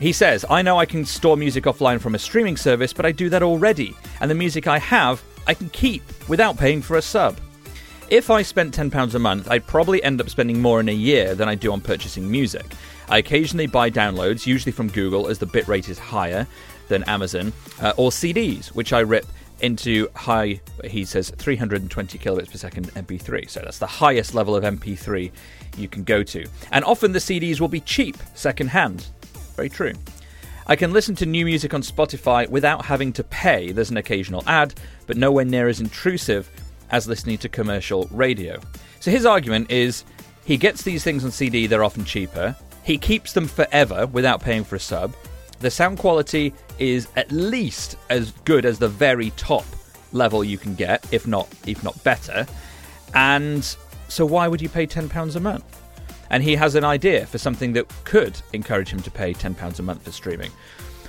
He 0.00 0.12
says, 0.12 0.44
I 0.48 0.62
know 0.62 0.78
I 0.78 0.86
can 0.86 1.04
store 1.04 1.36
music 1.36 1.64
offline 1.64 2.00
from 2.00 2.14
a 2.14 2.18
streaming 2.18 2.56
service, 2.56 2.92
but 2.92 3.04
I 3.04 3.12
do 3.12 3.28
that 3.30 3.42
already, 3.42 3.94
and 4.20 4.30
the 4.30 4.34
music 4.34 4.66
I 4.66 4.78
have, 4.78 5.22
I 5.46 5.54
can 5.54 5.68
keep 5.70 6.02
without 6.28 6.56
paying 6.56 6.82
for 6.82 6.96
a 6.96 7.02
sub. 7.02 7.38
If 8.10 8.30
I 8.30 8.42
spent 8.42 8.76
£10 8.76 9.14
a 9.14 9.18
month, 9.18 9.50
I'd 9.50 9.66
probably 9.66 10.02
end 10.02 10.20
up 10.20 10.30
spending 10.30 10.60
more 10.60 10.78
in 10.78 10.88
a 10.88 10.92
year 10.92 11.34
than 11.34 11.48
I 11.48 11.54
do 11.54 11.72
on 11.72 11.80
purchasing 11.80 12.30
music. 12.30 12.66
I 13.08 13.18
occasionally 13.18 13.66
buy 13.66 13.90
downloads, 13.90 14.46
usually 14.46 14.72
from 14.72 14.88
Google 14.88 15.28
as 15.28 15.38
the 15.38 15.46
bitrate 15.46 15.88
is 15.88 15.98
higher 15.98 16.46
than 16.88 17.02
Amazon, 17.04 17.52
uh, 17.80 17.92
or 17.96 18.10
CDs, 18.10 18.68
which 18.68 18.92
I 18.92 19.00
rip 19.00 19.26
into 19.60 20.08
high, 20.14 20.60
he 20.84 21.04
says, 21.04 21.30
320 21.30 22.18
kilobits 22.18 22.50
per 22.50 22.58
second 22.58 22.88
MP3. 22.94 23.48
So 23.48 23.60
that's 23.60 23.78
the 23.78 23.86
highest 23.86 24.34
level 24.34 24.54
of 24.56 24.64
MP3 24.64 25.30
you 25.76 25.88
can 25.88 26.04
go 26.04 26.22
to. 26.22 26.46
And 26.72 26.84
often 26.84 27.12
the 27.12 27.18
CDs 27.18 27.60
will 27.60 27.68
be 27.68 27.80
cheap, 27.80 28.16
second 28.34 28.68
hand. 28.68 29.06
Very 29.56 29.68
true. 29.68 29.92
I 30.66 30.76
can 30.76 30.92
listen 30.92 31.14
to 31.16 31.26
new 31.26 31.44
music 31.44 31.74
on 31.74 31.82
Spotify 31.82 32.48
without 32.48 32.86
having 32.86 33.12
to 33.14 33.24
pay. 33.24 33.70
There's 33.72 33.90
an 33.90 33.98
occasional 33.98 34.42
ad, 34.46 34.74
but 35.06 35.16
nowhere 35.16 35.44
near 35.44 35.68
as 35.68 35.80
intrusive 35.80 36.50
as 36.90 37.06
listening 37.06 37.38
to 37.38 37.48
commercial 37.48 38.08
radio. 38.10 38.58
So 39.00 39.10
his 39.10 39.26
argument 39.26 39.70
is 39.70 40.04
he 40.44 40.56
gets 40.56 40.82
these 40.82 41.04
things 41.04 41.24
on 41.24 41.30
CD, 41.30 41.66
they're 41.66 41.84
often 41.84 42.04
cheaper. 42.04 42.56
He 42.82 42.98
keeps 42.98 43.32
them 43.32 43.46
forever 43.46 44.06
without 44.06 44.40
paying 44.42 44.64
for 44.64 44.76
a 44.76 44.80
sub. 44.80 45.14
The 45.64 45.70
sound 45.70 45.96
quality 45.96 46.52
is 46.78 47.08
at 47.16 47.32
least 47.32 47.96
as 48.10 48.32
good 48.44 48.66
as 48.66 48.78
the 48.78 48.86
very 48.86 49.30
top 49.30 49.64
level 50.12 50.44
you 50.44 50.58
can 50.58 50.74
get, 50.74 51.10
if 51.10 51.26
not 51.26 51.48
if 51.66 51.82
not 51.82 52.04
better. 52.04 52.46
And 53.14 53.64
so 54.08 54.26
why 54.26 54.46
would 54.46 54.60
you 54.60 54.68
pay 54.68 54.86
£10 54.86 55.36
a 55.36 55.40
month? 55.40 55.64
And 56.28 56.42
he 56.42 56.54
has 56.54 56.74
an 56.74 56.84
idea 56.84 57.24
for 57.24 57.38
something 57.38 57.72
that 57.72 57.90
could 58.04 58.38
encourage 58.52 58.90
him 58.90 59.00
to 59.04 59.10
pay 59.10 59.32
£10 59.32 59.78
a 59.78 59.82
month 59.82 60.02
for 60.02 60.12
streaming. 60.12 60.50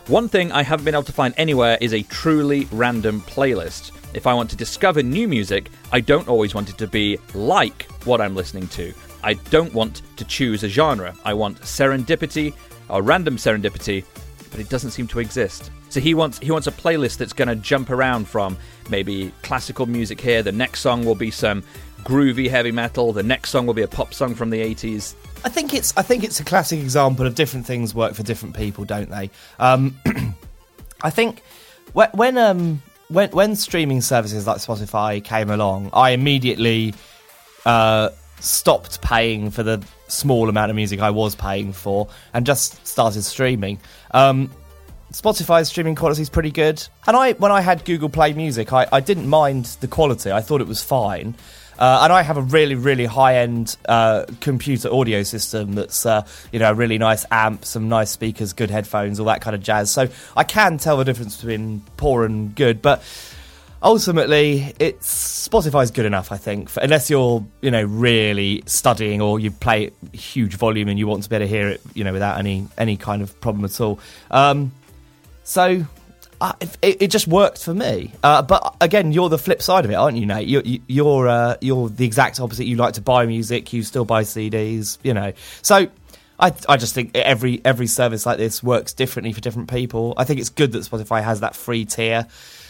One 0.08 0.30
thing 0.30 0.54
I 0.54 0.64
haven't 0.64 0.86
been 0.86 0.96
able 0.96 1.04
to 1.04 1.12
find 1.12 1.34
anywhere 1.36 1.78
is 1.82 1.94
a 1.94 2.04
truly 2.04 2.70
random 2.72 3.20
playlist. 3.24 3.92
If 4.14 4.26
I 4.26 4.34
want 4.34 4.50
to 4.52 4.56
discover 4.56 5.04
new 5.04 5.28
music, 5.28 5.70
I 5.92 6.00
don't 6.00 6.30
always 6.30 6.56
want 6.56 6.70
it 6.70 6.78
to 6.78 6.88
be 6.88 7.20
like 7.34 7.92
what 8.06 8.22
I'm 8.22 8.38
listening 8.38 8.70
to. 8.70 8.94
I 9.22 9.34
don't 9.34 9.74
want 9.74 10.02
to 10.16 10.24
choose 10.24 10.64
a 10.64 10.70
genre. 10.70 11.14
I 11.26 11.34
want 11.34 11.60
serendipity, 11.60 12.54
or 12.88 13.02
random 13.02 13.36
serendipity, 13.36 14.06
but 14.52 14.60
it 14.60 14.70
doesn't 14.70 14.92
seem 14.92 15.08
to 15.08 15.20
exist. 15.20 15.72
So 15.90 16.00
he 16.00 16.14
wants 16.14 16.40
he 16.40 16.52
wants 16.52 16.68
a 16.68 16.72
playlist 16.72 17.18
that's 17.18 17.34
going 17.34 17.48
to 17.48 17.56
jump 17.56 17.90
around 17.90 18.28
from 18.28 18.58
maybe 18.90 19.32
classical 19.44 19.86
music 19.86 20.20
here. 20.20 20.44
The 20.44 20.52
next 20.52 20.82
song 20.82 21.06
will 21.06 21.16
be 21.16 21.32
some 21.32 21.64
groovy 22.04 22.50
heavy 22.50 22.72
metal. 22.72 23.14
The 23.14 23.24
next 23.24 23.50
song 23.50 23.66
will 23.66 23.74
be 23.74 23.82
a 23.82 23.88
pop 23.88 24.14
song 24.14 24.36
from 24.36 24.50
the 24.50 24.62
80s. 24.62 25.16
I 25.44 25.50
think 25.50 25.74
it's 25.74 25.96
I 25.98 26.02
think 26.02 26.24
it's 26.24 26.40
a 26.40 26.44
classic 26.44 26.80
example 26.80 27.26
of 27.26 27.36
different 27.36 27.66
things 27.66 27.94
work 27.94 28.14
for 28.14 28.24
different 28.24 28.56
people, 28.56 28.86
don't 28.86 29.10
they? 29.10 29.30
Um, 29.60 29.96
I 31.02 31.10
think 31.10 31.42
when 31.94 32.10
when 32.14 32.38
um 32.38 32.82
when 33.10 33.30
when 33.30 33.56
streaming 33.56 34.02
services 34.02 34.48
like 34.48 34.58
Spotify 34.58 35.24
came 35.24 35.50
along, 35.50 35.92
I 35.94 36.12
immediately 36.12 36.94
uh, 37.66 38.10
stopped 38.40 39.02
paying 39.02 39.52
for 39.52 39.64
the 39.64 39.84
small 40.08 40.50
amount 40.50 40.70
of 40.70 40.76
music 40.76 41.00
I 41.00 41.10
was 41.10 41.36
paying 41.36 41.74
for 41.74 42.08
and 42.34 42.46
just 42.46 42.86
started 42.86 43.24
streaming. 43.24 43.80
Um, 44.12 44.52
Spotify's 45.12 45.70
streaming 45.70 45.96
quality 45.96 46.22
is 46.22 46.30
pretty 46.30 46.52
good, 46.52 46.86
and 47.08 47.16
I 47.16 47.34
when 47.34 47.52
I 47.52 47.62
had 47.62 47.86
Google 47.86 48.10
Play 48.10 48.34
Music, 48.34 48.74
I, 48.74 48.88
I 48.92 49.00
didn't 49.00 49.28
mind 49.28 49.66
the 49.80 49.88
quality. 49.88 50.32
I 50.32 50.42
thought 50.42 50.62
it 50.62 50.68
was 50.68 50.84
fine. 50.84 51.36
Uh, 51.78 52.00
and 52.04 52.14
I 52.14 52.22
have 52.22 52.38
a 52.38 52.42
really, 52.42 52.76
really 52.76 53.06
high-end 53.06 53.76
uh, 53.90 54.24
computer 54.40 54.90
audio 54.94 55.24
system 55.24 55.74
that's, 55.74 56.06
uh, 56.06 56.26
you 56.54 56.60
know, 56.60 56.72
a 56.72 56.74
really 56.74 56.98
nice 56.98 57.26
amp, 57.32 57.66
some 57.66 57.90
nice 57.90 58.12
speakers, 58.12 58.54
good 58.54 58.70
headphones, 58.70 59.20
all 59.20 59.26
that 59.26 59.42
kind 59.42 59.56
of 59.56 59.62
jazz. 59.62 59.92
So 59.92 60.08
I 60.38 60.46
can 60.46 60.78
tell 60.78 60.96
the 60.96 61.04
difference 61.04 61.36
between 61.36 61.82
poor 61.98 62.24
and 62.24 62.56
good, 62.56 62.82
but 62.82 63.04
ultimately, 63.86 64.74
it's 64.80 65.48
Spotify's 65.48 65.92
good 65.92 66.06
enough, 66.06 66.32
I 66.32 66.38
think, 66.38 66.70
for, 66.70 66.82
unless 66.82 67.10
you're, 67.10 67.46
you 67.62 67.72
know, 67.72 67.84
really 67.84 68.64
studying 68.66 69.22
or 69.22 69.40
you 69.40 69.52
play 69.52 69.92
huge 70.12 70.56
volume 70.56 70.90
and 70.90 71.00
you 71.00 71.08
want 71.08 71.24
to 71.24 71.30
be 71.30 71.36
able 71.36 71.46
to 71.46 71.48
hear 71.48 71.70
it, 71.70 71.82
you 71.94 72.04
know, 72.04 72.12
without 72.12 72.40
any 72.40 72.68
any 72.78 72.98
kind 72.98 73.22
of 73.22 73.40
problem 73.40 73.64
at 73.64 73.80
all. 73.80 74.00
Um, 74.32 74.72
so 75.44 75.86
uh, 76.42 76.54
it, 76.82 77.04
it, 77.04 77.12
just 77.12 77.28
worked 77.28 77.64
for 77.64 77.74
me. 77.74 78.12
Uh, 78.24 78.42
but 78.42 78.76
again, 78.82 79.12
you're 79.12 79.30
the 79.30 79.38
flip 79.38 79.62
side 79.62 79.86
of 79.86 79.92
it, 79.92 79.96
aren't 79.96 80.18
you, 80.18 80.26
Nate? 80.26 80.48
You're 80.48 80.64
you're 80.88 81.28
uh, 81.30 81.58
you're 81.62 81.88
the 81.88 82.06
exact 82.06 82.40
opposite. 82.40 82.66
You 82.66 82.76
like 82.76 82.96
to 82.96 83.02
buy 83.02 83.26
music. 83.26 83.72
You 83.72 83.84
still 83.84 84.06
buy 84.06 84.24
CDs. 84.24 84.98
You 85.04 85.14
know, 85.14 85.34
so. 85.62 85.88
I, 86.38 86.52
I 86.68 86.76
just 86.76 86.94
think 86.94 87.16
every 87.16 87.62
every 87.64 87.88
service 87.88 88.26
like 88.26 88.38
this 88.38 88.62
works 88.62 88.92
differently 88.92 89.32
for 89.32 89.40
different 89.40 89.70
people. 89.70 90.14
I 90.18 90.26
think 90.26 90.42
it's 90.42 90.50
good 90.50 90.74
that 90.74 90.80
Spotify 90.80 91.24
has 91.24 91.40
that 91.40 91.56
free 91.56 91.86
tier, 91.86 92.28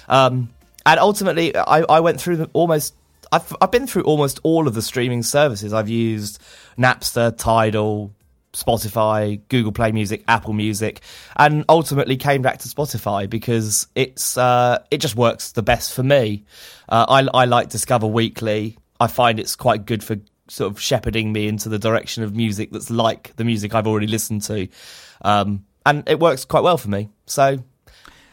um, 0.07 0.49
and 0.85 0.99
ultimately, 0.99 1.55
I, 1.55 1.81
I 1.81 1.99
went 1.99 2.19
through 2.19 2.47
almost. 2.53 2.95
I've 3.31 3.55
I've 3.59 3.71
been 3.71 3.87
through 3.87 4.03
almost 4.03 4.39
all 4.43 4.67
of 4.67 4.75
the 4.75 4.81
streaming 4.81 5.23
services. 5.23 5.73
I've 5.73 5.89
used 5.89 6.39
Napster, 6.77 7.35
Tidal, 7.35 8.13
Spotify, 8.55 9.41
Google 9.49 9.71
Play 9.71 9.91
Music, 9.91 10.23
Apple 10.27 10.53
Music, 10.53 11.01
and 11.35 11.65
ultimately 11.69 12.17
came 12.17 12.41
back 12.41 12.59
to 12.59 12.67
Spotify 12.67 13.29
because 13.29 13.87
it's 13.95 14.37
uh, 14.37 14.79
it 14.89 14.99
just 14.99 15.15
works 15.15 15.51
the 15.51 15.63
best 15.63 15.93
for 15.93 16.03
me. 16.03 16.43
Uh, 16.87 17.05
I, 17.07 17.41
I 17.41 17.45
like 17.45 17.69
Discover 17.69 18.07
Weekly. 18.07 18.77
I 18.99 19.07
find 19.07 19.39
it's 19.39 19.55
quite 19.55 19.85
good 19.85 20.03
for 20.03 20.17
sort 20.47 20.71
of 20.71 20.79
shepherding 20.79 21.33
me 21.33 21.47
into 21.47 21.69
the 21.69 21.79
direction 21.79 22.23
of 22.23 22.35
music 22.35 22.71
that's 22.71 22.89
like 22.89 23.35
the 23.35 23.43
music 23.43 23.73
I've 23.75 23.87
already 23.87 24.07
listened 24.07 24.43
to, 24.43 24.67
um, 25.23 25.65
and 25.85 26.07
it 26.07 26.19
works 26.19 26.45
quite 26.45 26.63
well 26.63 26.77
for 26.77 26.89
me. 26.89 27.09
So. 27.25 27.59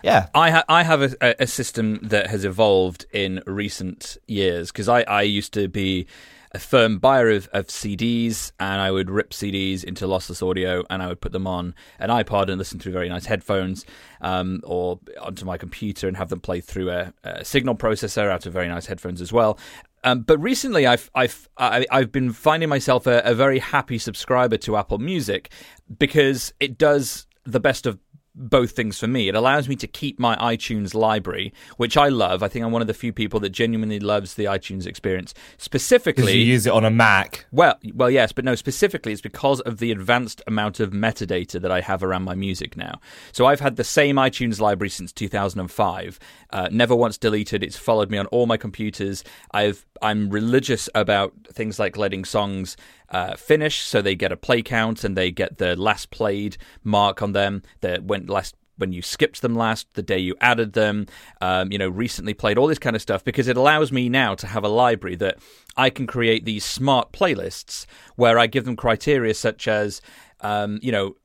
Yeah, 0.02 0.28
I 0.34 0.50
ha- 0.50 0.64
I 0.68 0.82
have 0.82 1.02
a, 1.02 1.42
a 1.42 1.46
system 1.46 2.00
that 2.02 2.28
has 2.28 2.44
evolved 2.44 3.06
in 3.12 3.42
recent 3.46 4.16
years 4.26 4.72
because 4.72 4.88
I, 4.88 5.02
I 5.02 5.22
used 5.22 5.52
to 5.54 5.68
be 5.68 6.06
a 6.54 6.58
firm 6.58 6.98
buyer 6.98 7.30
of, 7.30 7.48
of 7.52 7.68
CDs, 7.68 8.52
and 8.60 8.80
I 8.80 8.90
would 8.90 9.10
rip 9.10 9.30
CDs 9.30 9.82
into 9.82 10.06
lossless 10.06 10.46
audio, 10.46 10.84
and 10.90 11.02
I 11.02 11.06
would 11.06 11.20
put 11.20 11.32
them 11.32 11.46
on 11.46 11.74
an 11.98 12.10
iPod 12.10 12.48
and 12.48 12.58
listen 12.58 12.78
through 12.78 12.92
very 12.92 13.08
nice 13.08 13.26
headphones, 13.26 13.86
um, 14.20 14.60
or 14.64 15.00
onto 15.20 15.44
my 15.44 15.56
computer 15.56 16.08
and 16.08 16.16
have 16.16 16.28
them 16.28 16.40
play 16.40 16.60
through 16.60 16.90
a, 16.90 17.12
a 17.24 17.44
signal 17.44 17.74
processor 17.74 18.30
out 18.30 18.44
of 18.44 18.52
very 18.52 18.68
nice 18.68 18.86
headphones 18.86 19.20
as 19.20 19.32
well. 19.32 19.58
Um, 20.04 20.22
but 20.22 20.38
recently, 20.38 20.86
I've 20.86 21.10
I've 21.14 21.48
I've 21.56 22.12
been 22.12 22.32
finding 22.32 22.68
myself 22.68 23.06
a, 23.06 23.22
a 23.24 23.34
very 23.34 23.60
happy 23.60 23.98
subscriber 23.98 24.56
to 24.58 24.76
Apple 24.76 24.98
Music 24.98 25.50
because 25.96 26.52
it 26.60 26.76
does 26.76 27.26
the 27.44 27.60
best 27.60 27.86
of 27.86 27.98
both 28.34 28.72
things 28.72 28.98
for 28.98 29.06
me. 29.06 29.28
It 29.28 29.34
allows 29.34 29.68
me 29.68 29.76
to 29.76 29.86
keep 29.86 30.18
my 30.18 30.36
iTunes 30.36 30.94
library, 30.94 31.52
which 31.76 31.96
I 31.96 32.08
love. 32.08 32.42
I 32.42 32.48
think 32.48 32.64
I'm 32.64 32.72
one 32.72 32.80
of 32.80 32.88
the 32.88 32.94
few 32.94 33.12
people 33.12 33.40
that 33.40 33.50
genuinely 33.50 34.00
loves 34.00 34.34
the 34.34 34.44
iTunes 34.44 34.86
experience. 34.86 35.34
Specifically, 35.58 36.38
you 36.38 36.44
use 36.44 36.66
it 36.66 36.72
on 36.72 36.84
a 36.84 36.90
Mac. 36.90 37.46
Well, 37.52 37.78
well, 37.94 38.10
yes, 38.10 38.32
but 38.32 38.44
no. 38.44 38.54
Specifically, 38.54 39.12
it's 39.12 39.20
because 39.20 39.60
of 39.60 39.78
the 39.78 39.92
advanced 39.92 40.42
amount 40.46 40.80
of 40.80 40.90
metadata 40.90 41.60
that 41.60 41.70
I 41.70 41.80
have 41.80 42.02
around 42.02 42.24
my 42.24 42.34
music 42.34 42.76
now. 42.76 43.00
So 43.32 43.46
I've 43.46 43.60
had 43.60 43.76
the 43.76 43.84
same 43.84 44.16
iTunes 44.16 44.60
library 44.60 44.90
since 44.90 45.12
2005. 45.12 46.18
Uh, 46.50 46.68
never 46.70 46.94
once 46.94 47.18
deleted. 47.18 47.62
It's 47.62 47.76
followed 47.76 48.10
me 48.10 48.18
on 48.18 48.26
all 48.26 48.46
my 48.46 48.56
computers. 48.56 49.24
I've 49.52 49.84
I'm 50.00 50.30
religious 50.30 50.88
about 50.94 51.32
things 51.52 51.78
like 51.78 51.96
letting 51.96 52.24
songs 52.24 52.76
uh, 53.12 53.36
finish, 53.36 53.82
so 53.82 54.02
they 54.02 54.14
get 54.14 54.32
a 54.32 54.36
play 54.36 54.62
count 54.62 55.04
and 55.04 55.16
they 55.16 55.30
get 55.30 55.58
the 55.58 55.76
last 55.76 56.10
played 56.10 56.56
mark 56.82 57.22
on 57.22 57.32
them. 57.32 57.62
The 57.80 58.02
when 58.04 58.26
last 58.26 58.56
when 58.78 58.92
you 58.92 59.02
skipped 59.02 59.42
them 59.42 59.54
last, 59.54 59.86
the 59.94 60.02
day 60.02 60.18
you 60.18 60.34
added 60.40 60.72
them, 60.72 61.06
um, 61.40 61.70
you 61.70 61.78
know, 61.78 61.88
recently 61.88 62.34
played, 62.34 62.58
all 62.58 62.66
this 62.66 62.78
kind 62.78 62.96
of 62.96 63.02
stuff, 63.02 63.22
because 63.22 63.46
it 63.46 63.56
allows 63.56 63.92
me 63.92 64.08
now 64.08 64.34
to 64.34 64.46
have 64.46 64.64
a 64.64 64.68
library 64.68 65.14
that 65.14 65.38
I 65.76 65.90
can 65.90 66.06
create 66.06 66.44
these 66.44 66.64
smart 66.64 67.12
playlists 67.12 67.86
where 68.16 68.38
I 68.38 68.46
give 68.46 68.64
them 68.64 68.74
criteria 68.74 69.34
such 69.34 69.68
as, 69.68 70.00
um, 70.40 70.80
you 70.82 70.90
know, 70.90 71.16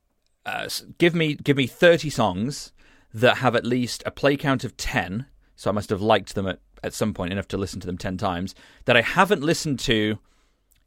uh, 0.46 0.68
give 0.98 1.14
me 1.14 1.34
give 1.34 1.56
me 1.56 1.66
30 1.66 2.10
songs 2.10 2.72
that 3.12 3.38
have 3.38 3.56
at 3.56 3.64
least 3.64 4.02
a 4.06 4.10
play 4.10 4.36
count 4.36 4.64
of 4.64 4.76
10 4.76 5.26
so 5.56 5.70
I 5.70 5.72
must 5.72 5.90
have 5.90 6.00
liked 6.00 6.34
them 6.34 6.46
at, 6.46 6.60
at 6.82 6.94
some 6.94 7.12
point 7.12 7.32
enough 7.32 7.48
to 7.48 7.56
listen 7.56 7.80
to 7.80 7.86
them 7.86 7.98
10 7.98 8.16
times 8.16 8.54
that 8.84 8.96
I 8.96 9.02
haven't 9.02 9.42
listened 9.42 9.78
to 9.80 10.18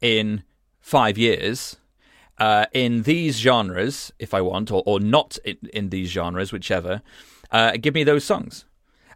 in 0.00 0.42
5 0.82 1.16
years 1.16 1.76
uh, 2.38 2.66
in 2.72 3.02
these 3.02 3.38
genres 3.38 4.12
if 4.18 4.34
I 4.34 4.40
want 4.40 4.70
or, 4.70 4.82
or 4.84 5.00
not 5.00 5.38
in, 5.44 5.56
in 5.72 5.88
these 5.88 6.10
genres 6.10 6.52
whichever 6.52 7.02
uh, 7.50 7.72
give 7.80 7.94
me 7.94 8.04
those 8.04 8.24
songs 8.24 8.66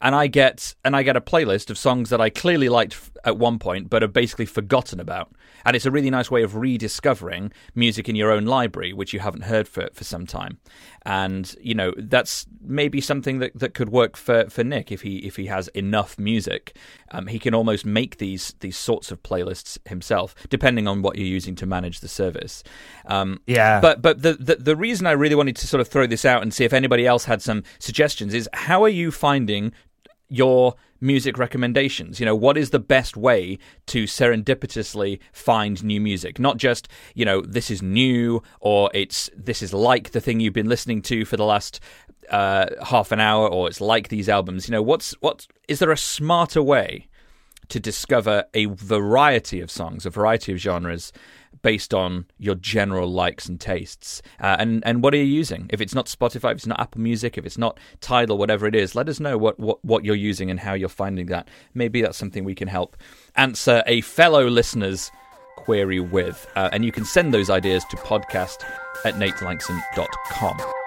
and 0.00 0.14
I 0.14 0.26
get 0.26 0.74
and 0.84 0.96
I 0.96 1.02
get 1.02 1.16
a 1.16 1.20
playlist 1.20 1.70
of 1.70 1.78
songs 1.78 2.10
that 2.10 2.20
I 2.20 2.30
clearly 2.30 2.68
liked 2.68 3.10
at 3.24 3.36
one 3.36 3.58
point 3.58 3.90
but 3.90 4.02
have 4.02 4.12
basically 4.12 4.46
forgotten 4.46 5.00
about. 5.00 5.32
And 5.66 5.74
it's 5.74 5.84
a 5.84 5.90
really 5.90 6.10
nice 6.10 6.30
way 6.30 6.44
of 6.44 6.54
rediscovering 6.54 7.52
music 7.74 8.08
in 8.08 8.14
your 8.14 8.30
own 8.30 8.46
library 8.46 8.92
which 8.92 9.12
you 9.12 9.18
haven't 9.18 9.42
heard 9.42 9.66
for 9.66 9.88
for 9.92 10.04
some 10.04 10.24
time. 10.24 10.58
And 11.04 11.54
you 11.60 11.74
know, 11.74 11.92
that's 11.96 12.46
maybe 12.62 13.00
something 13.00 13.40
that, 13.40 13.52
that 13.58 13.74
could 13.74 13.88
work 13.88 14.16
for, 14.16 14.48
for 14.48 14.62
Nick 14.62 14.92
if 14.92 15.02
he 15.02 15.18
if 15.18 15.34
he 15.34 15.46
has 15.46 15.66
enough 15.68 16.18
music. 16.18 16.76
Um, 17.10 17.26
he 17.26 17.40
can 17.40 17.52
almost 17.52 17.84
make 17.84 18.18
these 18.18 18.54
these 18.60 18.76
sorts 18.76 19.10
of 19.10 19.22
playlists 19.24 19.76
himself, 19.88 20.36
depending 20.48 20.86
on 20.86 21.02
what 21.02 21.16
you're 21.16 21.26
using 21.26 21.56
to 21.56 21.66
manage 21.66 21.98
the 21.98 22.08
service. 22.08 22.62
Um, 23.06 23.40
yeah. 23.48 23.80
But 23.80 24.00
but 24.00 24.22
the, 24.22 24.34
the 24.34 24.56
the 24.56 24.76
reason 24.76 25.06
I 25.06 25.12
really 25.12 25.34
wanted 25.34 25.56
to 25.56 25.66
sort 25.66 25.80
of 25.80 25.88
throw 25.88 26.06
this 26.06 26.24
out 26.24 26.42
and 26.42 26.54
see 26.54 26.64
if 26.64 26.72
anybody 26.72 27.06
else 27.06 27.24
had 27.24 27.42
some 27.42 27.64
suggestions 27.80 28.34
is 28.34 28.48
how 28.52 28.84
are 28.84 28.88
you 28.88 29.10
finding 29.10 29.72
your 30.28 30.74
music 31.00 31.38
recommendations. 31.38 32.20
You 32.20 32.26
know, 32.26 32.34
what 32.34 32.56
is 32.56 32.70
the 32.70 32.78
best 32.78 33.16
way 33.16 33.58
to 33.86 34.04
serendipitously 34.04 35.20
find 35.32 35.82
new 35.84 36.00
music? 36.00 36.38
Not 36.38 36.56
just, 36.56 36.88
you 37.14 37.24
know, 37.24 37.42
this 37.42 37.70
is 37.70 37.82
new 37.82 38.42
or 38.60 38.90
it's 38.94 39.30
this 39.36 39.62
is 39.62 39.72
like 39.72 40.10
the 40.10 40.20
thing 40.20 40.40
you've 40.40 40.54
been 40.54 40.68
listening 40.68 41.02
to 41.02 41.24
for 41.24 41.36
the 41.36 41.44
last 41.44 41.80
uh, 42.30 42.66
half 42.84 43.12
an 43.12 43.20
hour 43.20 43.48
or 43.48 43.68
it's 43.68 43.80
like 43.80 44.08
these 44.08 44.28
albums. 44.28 44.68
You 44.68 44.72
know, 44.72 44.82
what's 44.82 45.12
what 45.20 45.46
is 45.68 45.78
there 45.78 45.90
a 45.90 45.96
smarter 45.96 46.62
way 46.62 47.08
to 47.68 47.80
discover 47.80 48.44
a 48.54 48.66
variety 48.66 49.60
of 49.60 49.70
songs, 49.70 50.06
a 50.06 50.10
variety 50.10 50.52
of 50.52 50.58
genres 50.58 51.12
based 51.62 51.94
on 51.94 52.26
your 52.38 52.54
general 52.54 53.10
likes 53.10 53.46
and 53.46 53.60
tastes. 53.60 54.22
Uh, 54.40 54.56
and 54.58 54.82
and 54.86 55.02
what 55.02 55.14
are 55.14 55.18
you 55.18 55.24
using? 55.24 55.66
If 55.70 55.80
it's 55.80 55.94
not 55.94 56.06
Spotify, 56.06 56.52
if 56.52 56.58
it's 56.58 56.66
not 56.66 56.80
Apple 56.80 57.00
Music, 57.00 57.38
if 57.38 57.46
it's 57.46 57.58
not 57.58 57.78
Tidal, 58.00 58.38
whatever 58.38 58.66
it 58.66 58.74
is, 58.74 58.94
let 58.94 59.08
us 59.08 59.20
know 59.20 59.36
what, 59.38 59.58
what, 59.58 59.84
what 59.84 60.04
you're 60.04 60.14
using 60.14 60.50
and 60.50 60.60
how 60.60 60.74
you're 60.74 60.88
finding 60.88 61.26
that. 61.26 61.48
Maybe 61.74 62.02
that's 62.02 62.18
something 62.18 62.44
we 62.44 62.54
can 62.54 62.68
help 62.68 62.96
answer 63.36 63.82
a 63.86 64.00
fellow 64.02 64.48
listener's 64.48 65.10
query 65.56 66.00
with. 66.00 66.46
Uh, 66.54 66.68
and 66.72 66.84
you 66.84 66.92
can 66.92 67.04
send 67.04 67.34
those 67.34 67.50
ideas 67.50 67.84
to 67.90 67.96
podcast 67.96 68.64
at 69.04 69.14
natelangson.com. 69.14 70.85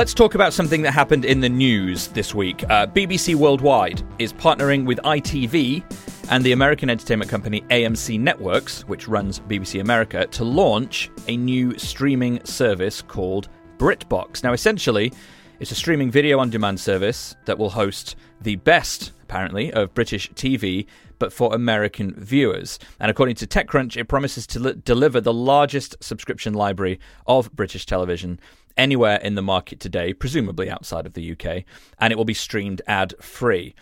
Let's 0.00 0.14
talk 0.14 0.34
about 0.34 0.54
something 0.54 0.80
that 0.80 0.92
happened 0.92 1.26
in 1.26 1.40
the 1.40 1.48
news 1.50 2.08
this 2.08 2.34
week. 2.34 2.64
Uh, 2.70 2.86
BBC 2.86 3.34
Worldwide 3.34 4.02
is 4.18 4.32
partnering 4.32 4.86
with 4.86 4.98
ITV 5.04 5.84
and 6.30 6.42
the 6.42 6.52
American 6.52 6.88
entertainment 6.88 7.30
company 7.30 7.60
AMC 7.68 8.18
Networks, 8.18 8.80
which 8.88 9.08
runs 9.08 9.40
BBC 9.40 9.78
America, 9.78 10.26
to 10.28 10.42
launch 10.42 11.10
a 11.28 11.36
new 11.36 11.78
streaming 11.78 12.42
service 12.46 13.02
called 13.02 13.50
BritBox. 13.76 14.42
Now, 14.42 14.54
essentially, 14.54 15.12
it's 15.58 15.70
a 15.70 15.74
streaming 15.74 16.10
video 16.10 16.38
on 16.38 16.48
demand 16.48 16.80
service 16.80 17.36
that 17.44 17.58
will 17.58 17.68
host 17.68 18.16
the 18.40 18.56
best, 18.56 19.12
apparently, 19.24 19.70
of 19.70 19.92
British 19.92 20.30
TV, 20.32 20.86
but 21.18 21.30
for 21.30 21.54
American 21.54 22.14
viewers. 22.14 22.78
And 23.00 23.10
according 23.10 23.34
to 23.34 23.46
TechCrunch, 23.46 23.98
it 23.98 24.08
promises 24.08 24.46
to 24.46 24.60
li- 24.60 24.80
deliver 24.82 25.20
the 25.20 25.34
largest 25.34 25.94
subscription 26.00 26.54
library 26.54 26.98
of 27.26 27.52
British 27.52 27.84
television 27.84 28.40
anywhere 28.80 29.18
in 29.18 29.34
the 29.34 29.42
market 29.42 29.78
today, 29.78 30.14
presumably 30.14 30.70
outside 30.70 31.04
of 31.04 31.12
the 31.12 31.32
UK, 31.32 31.64
and 31.98 32.12
it 32.12 32.16
will 32.16 32.24
be 32.24 32.34
streamed 32.34 32.80
ad 32.86 33.14
free. 33.20 33.74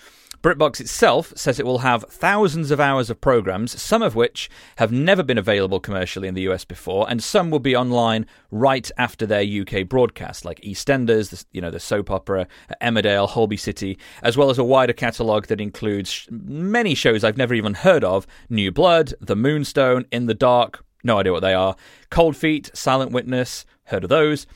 BritBox 0.43 0.81
itself 0.81 1.33
says 1.37 1.59
it 1.59 1.67
will 1.67 1.79
have 1.79 2.05
thousands 2.05 2.71
of 2.71 2.79
hours 2.79 3.11
of 3.11 3.21
programs, 3.21 3.81
some 3.81 4.03
of 4.03 4.15
which 4.15 4.49
have 4.77 4.93
never 4.93 5.25
been 5.25 5.39
available 5.39 5.81
commercially 5.81 6.29
in 6.29 6.35
the 6.35 6.49
US 6.49 6.65
before, 6.65 7.09
and 7.11 7.23
some 7.23 7.51
will 7.51 7.59
be 7.59 7.75
online 7.75 8.27
right 8.51 8.89
after 8.99 9.27
their 9.27 9.43
UK 9.43 9.89
broadcast, 9.89 10.45
like 10.45 10.61
EastEnders, 10.61 11.31
the, 11.31 11.45
you 11.53 11.61
know, 11.61 11.71
the 11.71 11.81
soap 11.81 12.11
opera, 12.11 12.47
Emmerdale, 12.81 13.29
Holby 13.29 13.57
City, 13.57 13.99
as 14.23 14.37
well 14.37 14.51
as 14.51 14.59
a 14.59 14.65
wider 14.65 14.93
catalogue 14.93 15.47
that 15.47 15.61
includes 15.61 16.29
many 16.31 16.95
shows 16.95 17.25
I've 17.25 17.37
never 17.37 17.55
even 17.55 17.75
heard 17.75 18.05
of: 18.05 18.27
New 18.49 18.71
Blood, 18.71 19.15
The 19.21 19.37
Moonstone, 19.37 20.07
In 20.13 20.27
the 20.27 20.35
Dark. 20.35 20.85
No 21.03 21.19
idea 21.19 21.33
what 21.33 21.41
they 21.41 21.55
are. 21.55 21.75
Cold 22.11 22.37
Feet, 22.37 22.71
Silent 22.75 23.13
Witness, 23.13 23.65
heard 23.85 24.05
of 24.05 24.11
those. 24.11 24.47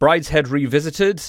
Brideshead 0.00 0.50
Revisited. 0.50 1.22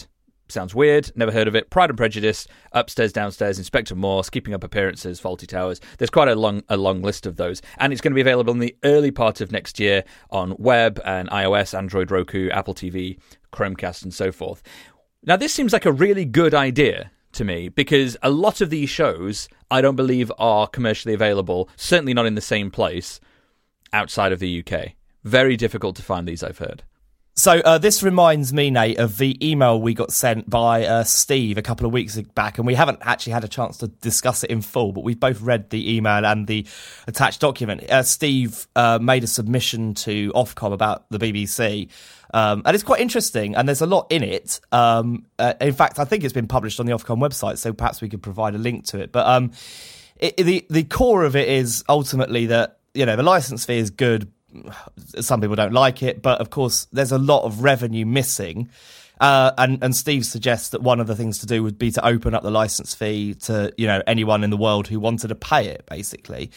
Sounds 0.48 0.74
weird. 0.74 1.12
Never 1.14 1.34
heard 1.34 1.50
of 1.50 1.56
it. 1.56 1.70
Pride 1.70 1.90
and 1.90 1.98
Prejudice, 1.98 2.48
Upstairs, 2.72 3.12
Downstairs, 3.12 3.58
Inspector 3.58 3.94
Morse, 3.94 4.30
Keeping 4.30 4.54
Up 4.54 4.64
Appearances, 4.64 5.20
Fawlty 5.20 5.46
Towers. 5.46 5.82
There's 5.98 6.10
quite 6.10 6.30
a 6.30 6.36
long, 6.36 6.64
a 6.70 6.78
long 6.78 7.02
list 7.02 7.26
of 7.26 7.36
those, 7.36 7.62
and 7.80 7.92
it's 7.92 8.02
going 8.02 8.14
to 8.14 8.16
be 8.16 8.22
available 8.22 8.54
in 8.54 8.60
the 8.60 8.74
early 8.86 9.12
part 9.12 9.42
of 9.42 9.52
next 9.52 9.78
year 9.78 10.06
on 10.30 10.56
web 10.58 11.02
and 11.04 11.30
iOS, 11.32 11.78
Android, 11.78 12.12
Roku, 12.12 12.50
Apple 12.50 12.74
TV, 12.74 13.20
Chromecast, 13.52 14.04
and 14.04 14.14
so 14.14 14.32
forth. 14.32 14.64
Now, 15.24 15.36
this 15.36 15.54
seems 15.54 15.74
like 15.74 15.86
a 15.86 15.92
really 15.92 16.24
good 16.24 16.54
idea 16.54 17.12
to 17.34 17.44
me 17.44 17.68
because 17.68 18.16
a 18.24 18.30
lot 18.30 18.62
of 18.62 18.70
these 18.70 18.90
shows 18.90 19.50
I 19.70 19.82
don't 19.82 19.98
believe 19.98 20.32
are 20.38 20.66
commercially 20.66 21.14
available. 21.14 21.68
Certainly 21.76 22.14
not 22.14 22.26
in 22.26 22.36
the 22.36 22.42
same 22.42 22.72
place 22.72 23.20
outside 23.92 24.32
of 24.32 24.40
the 24.40 24.64
UK. 24.66 24.94
Very 25.26 25.58
difficult 25.58 25.98
to 25.98 26.04
find 26.04 26.26
these. 26.26 26.42
I've 26.42 26.60
heard. 26.60 26.84
So 27.34 27.54
uh, 27.54 27.78
this 27.78 28.04
reminds 28.04 28.52
me, 28.52 28.70
Nate, 28.70 29.00
of 29.00 29.18
the 29.18 29.38
email 29.42 29.80
we 29.82 29.94
got 29.94 30.12
sent 30.12 30.50
by 30.50 30.86
uh, 30.86 31.04
Steve 31.06 31.58
a 31.58 31.62
couple 31.62 31.86
of 31.86 31.94
weeks 31.94 32.20
back, 32.36 32.58
and 32.58 32.68
we 32.68 32.76
haven't 32.76 33.00
actually 33.02 33.34
had 33.34 33.46
a 33.46 33.48
chance 33.48 33.78
to 33.78 33.88
discuss 33.88 34.44
it 34.44 34.52
in 34.52 34.62
full, 34.62 34.92
but 34.92 35.06
we've 35.06 35.20
both 35.20 35.40
read 35.40 35.70
the 35.70 35.96
email 35.96 36.26
and 36.26 36.46
the 36.46 36.68
attached 37.08 37.40
document. 37.40 37.90
Uh, 37.90 38.04
Steve 38.04 38.68
uh, 38.76 39.00
made 39.02 39.24
a 39.24 39.28
submission 39.28 39.94
to 39.94 40.32
Ofcom 40.34 40.74
about 40.74 41.10
the 41.10 41.20
BBC, 41.20 41.90
um, 42.34 42.64
and 42.66 42.76
it's 42.76 42.84
quite 42.84 43.00
interesting, 43.00 43.56
and 43.56 43.66
there's 43.66 43.82
a 43.82 43.88
lot 43.88 44.08
in 44.10 44.24
it. 44.24 44.60
Um, 44.74 45.26
uh, 45.40 45.54
in 45.62 45.74
fact, 45.74 46.00
I 46.00 46.06
think 46.06 46.26
it's 46.26 46.34
been 46.34 46.48
published 46.48 46.82
on 46.82 46.86
the 46.86 46.92
Ofcom 46.92 47.20
website, 47.20 47.60
so 47.60 47.72
perhaps 47.72 48.02
we 48.02 48.10
could 48.10 48.22
provide 48.22 48.56
a 48.56 48.60
link 48.60 48.86
to 48.88 49.00
it. 49.00 49.14
But 49.14 49.26
um, 49.26 49.52
it, 50.18 50.36
the 50.36 50.66
the 50.70 50.84
core 50.84 51.24
of 51.24 51.38
it 51.38 51.48
is 51.48 51.86
ultimately 51.88 52.48
that 52.48 52.80
you 52.94 53.06
know 53.06 53.16
the 53.16 53.24
license 53.24 53.66
fee 53.66 53.78
is 53.78 53.90
good 53.90 54.30
some 55.20 55.42
people 55.42 55.56
don't 55.56 55.74
like 55.74 56.04
it, 56.04 56.22
but 56.22 56.40
of 56.42 56.50
course, 56.50 56.88
there's 56.92 57.12
a 57.12 57.18
lot 57.18 57.44
of 57.44 57.64
revenue 57.64 58.06
missing. 58.06 58.70
Uh, 59.20 59.52
and 59.58 59.84
and 59.84 59.96
Steve 59.96 60.26
suggests 60.26 60.70
that 60.70 60.82
one 60.82 61.00
of 61.00 61.06
the 61.06 61.16
things 61.16 61.38
to 61.40 61.46
do 61.46 61.62
would 61.62 61.78
be 61.78 61.92
to 61.92 62.06
open 62.06 62.34
up 62.34 62.42
the 62.42 62.50
license 62.50 62.96
fee 62.96 63.36
to 63.36 63.72
you 63.78 63.86
know 63.86 64.02
anyone 64.08 64.44
in 64.44 64.50
the 64.50 64.58
world 64.58 64.88
who 64.88 65.00
wanted 65.00 65.28
to 65.28 65.36
pay 65.36 65.68
it, 65.68 65.86
basically. 65.88 66.50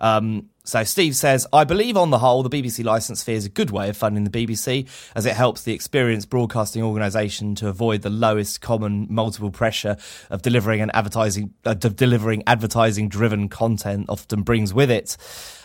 Um, 0.00 0.50
so 0.64 0.84
Steve 0.84 1.16
says, 1.16 1.46
I 1.50 1.64
believe 1.64 1.96
on 1.96 2.10
the 2.10 2.18
whole, 2.18 2.42
the 2.42 2.50
BBC 2.50 2.84
license 2.84 3.22
fee 3.22 3.32
is 3.32 3.46
a 3.46 3.48
good 3.48 3.70
way 3.70 3.88
of 3.88 3.96
funding 3.96 4.24
the 4.24 4.30
BBC, 4.30 4.86
as 5.14 5.24
it 5.24 5.34
helps 5.34 5.62
the 5.62 5.72
experienced 5.72 6.28
broadcasting 6.28 6.82
organisation 6.82 7.54
to 7.54 7.68
avoid 7.68 8.02
the 8.02 8.10
lowest 8.10 8.60
common 8.60 9.06
multiple 9.08 9.50
pressure 9.50 9.96
of 10.28 10.42
delivering 10.42 10.82
an 10.82 10.90
advertising, 10.92 11.54
uh, 11.64 11.72
delivering 11.72 12.42
advertising-driven 12.46 13.48
content 13.48 14.06
often 14.10 14.42
brings 14.42 14.74
with 14.74 14.90
it. 14.90 15.16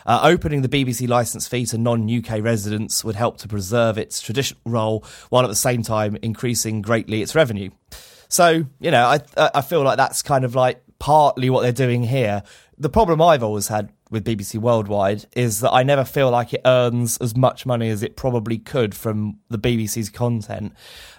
Uh, 0.06 0.22
opening 0.24 0.62
the 0.62 0.70
BBC 0.70 1.08
license 1.08 1.50
fee 1.50 1.66
to 1.66 1.78
non-UK 1.78 2.42
residents 2.42 3.04
would 3.04 3.16
help 3.16 3.38
to 3.40 3.48
preserve 3.50 3.98
its 3.98 4.22
traditional 4.22 4.62
role, 4.66 5.04
while 5.30 5.44
at 5.44 5.50
the 5.50 5.56
same 5.56 5.82
time 5.82 6.18
increasing 6.22 6.82
greatly 6.82 7.22
its 7.22 7.36
revenue. 7.36 7.70
So 8.30 8.66
you 8.80 8.90
know, 8.90 9.06
I 9.06 9.20
I 9.54 9.62
feel 9.62 9.84
like 9.84 9.98
that's 9.98 10.22
kind 10.22 10.44
of 10.44 10.56
like 10.56 10.82
partly 11.04 11.50
what 11.50 11.62
they're 11.64 11.74
doing 11.74 12.02
here. 12.02 12.44
The 12.78 12.90
problem 12.90 13.22
I've 13.22 13.44
always 13.44 13.68
had 13.68 13.92
with 14.10 14.26
BBC 14.26 14.60
Worldwide 14.60 15.26
is 15.36 15.60
that 15.62 15.72
I 15.72 15.84
never 15.84 16.04
feel 16.04 16.30
like 16.32 16.54
it 16.54 16.62
earns 16.66 17.18
as 17.18 17.36
much 17.36 17.66
money 17.66 17.90
as 17.90 18.04
it 18.04 18.16
probably 18.16 18.58
could 18.58 18.96
from 18.96 19.40
the 19.50 19.58
BBC's 19.58 20.10
content. 20.10 20.74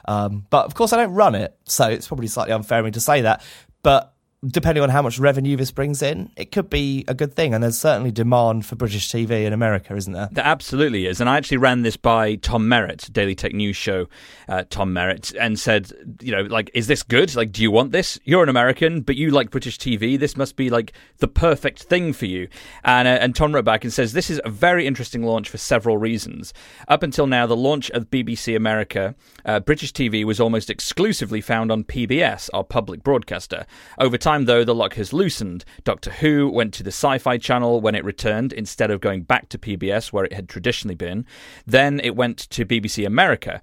Um, 0.07 0.47
but 0.51 0.67
of 0.67 0.75
course, 0.75 0.93
I 0.93 0.97
don't 0.97 1.15
run 1.15 1.35
it, 1.35 1.57
so 1.65 1.89
it's 1.89 2.09
probably 2.09 2.27
slightly 2.27 2.53
unfair 2.53 2.81
of 2.81 2.85
me 2.85 2.91
to 2.93 3.01
say 3.01 3.23
that. 3.23 3.43
But 3.83 4.14
depending 4.47 4.83
on 4.83 4.91
how 4.91 5.03
much 5.03 5.19
revenue 5.19 5.57
this 5.57 5.71
brings 5.71 6.03
in, 6.03 6.31
it 6.37 6.53
could 6.53 6.69
be 6.69 7.05
a 7.09 7.15
good 7.15 7.35
thing. 7.35 7.55
And 7.55 7.63
there's 7.63 7.79
certainly 7.79 8.11
demand 8.11 8.67
for 8.67 8.77
British 8.77 9.09
TV 9.09 9.45
in 9.45 9.53
America, 9.53 9.95
isn't 9.95 10.13
there? 10.13 10.29
There 10.33 10.45
absolutely 10.45 11.07
is. 11.07 11.21
And 11.21 11.31
I 11.31 11.37
actually 11.37 11.59
ran 11.59 11.83
this 11.83 11.97
by 11.97 12.37
Tom 12.37 12.69
Merritt, 12.69 13.09
Daily 13.13 13.35
Tech 13.35 13.53
News 13.53 13.77
show, 13.77 14.09
uh, 14.49 14.65
Tom 14.69 14.93
Merritt, 14.93 15.33
and 15.41 15.59
said, 15.59 15.93
you 16.21 16.33
know, 16.33 16.43
like, 16.43 16.71
is 16.75 16.87
this 16.87 17.03
good? 17.03 17.35
Like, 17.35 17.53
do 17.53 17.63
you 17.63 17.71
want 17.71 17.93
this? 17.93 18.19
You're 18.25 18.43
an 18.43 18.49
American, 18.49 19.01
but 19.01 19.17
you 19.17 19.31
like 19.31 19.51
British 19.51 19.79
TV. 19.79 20.19
This 20.19 20.37
must 20.37 20.57
be 20.57 20.71
like 20.71 20.93
the 21.19 21.29
perfect 21.29 21.85
thing 21.85 22.13
for 22.13 22.27
you. 22.27 22.49
And, 22.85 23.09
uh, 23.09 23.13
and 23.13 23.35
Tom 23.35 23.55
wrote 23.55 23.65
back 23.65 23.85
and 23.85 23.93
says, 23.93 24.13
this 24.13 24.31
is 24.31 24.41
a 24.45 24.51
very 24.51 24.87
interesting 24.87 25.23
launch 25.23 25.49
for 25.49 25.59
several 25.59 25.97
reasons. 25.97 26.53
Up 26.89 27.03
until 27.03 27.27
now, 27.27 27.47
the 27.47 27.57
launch 27.57 27.91
of 27.91 28.11
BBC 28.11 28.57
America, 28.57 29.15
uh, 29.45 29.61
British 29.61 29.93
TV 29.93 30.25
was 30.25 30.41
almost 30.41 30.71
exclusively 30.71 31.41
found 31.41 31.71
on 31.71 31.85
PBS, 31.85 32.51
our 32.53 32.65
public 32.65 33.03
broadcaster. 33.03 33.67
Over 33.99 34.19
time, 34.19 34.34
though, 34.43 34.65
the 34.65 34.75
lock 34.75 34.95
has 34.95 35.13
loosened. 35.13 35.65
Doctor 35.85 36.11
Who 36.11 36.51
went 36.51 36.75
to 36.75 36.83
the 36.83 36.89
Sci 36.91 37.19
Fi 37.19 37.39
channel 37.39 37.81
when 37.81 37.95
it 37.95 38.05
returned 38.05 38.53
instead 38.53 38.91
of 38.91 39.01
going 39.01 39.23
back 39.23 39.49
to 39.51 39.59
PBS, 39.59 40.13
where 40.13 40.25
it 40.25 40.33
had 40.33 40.49
traditionally 40.49 40.97
been. 40.97 41.25
Then 41.67 42.01
it 42.01 42.17
went 42.17 42.39
to 42.51 42.67
BBC 42.67 43.07
America. 43.07 43.63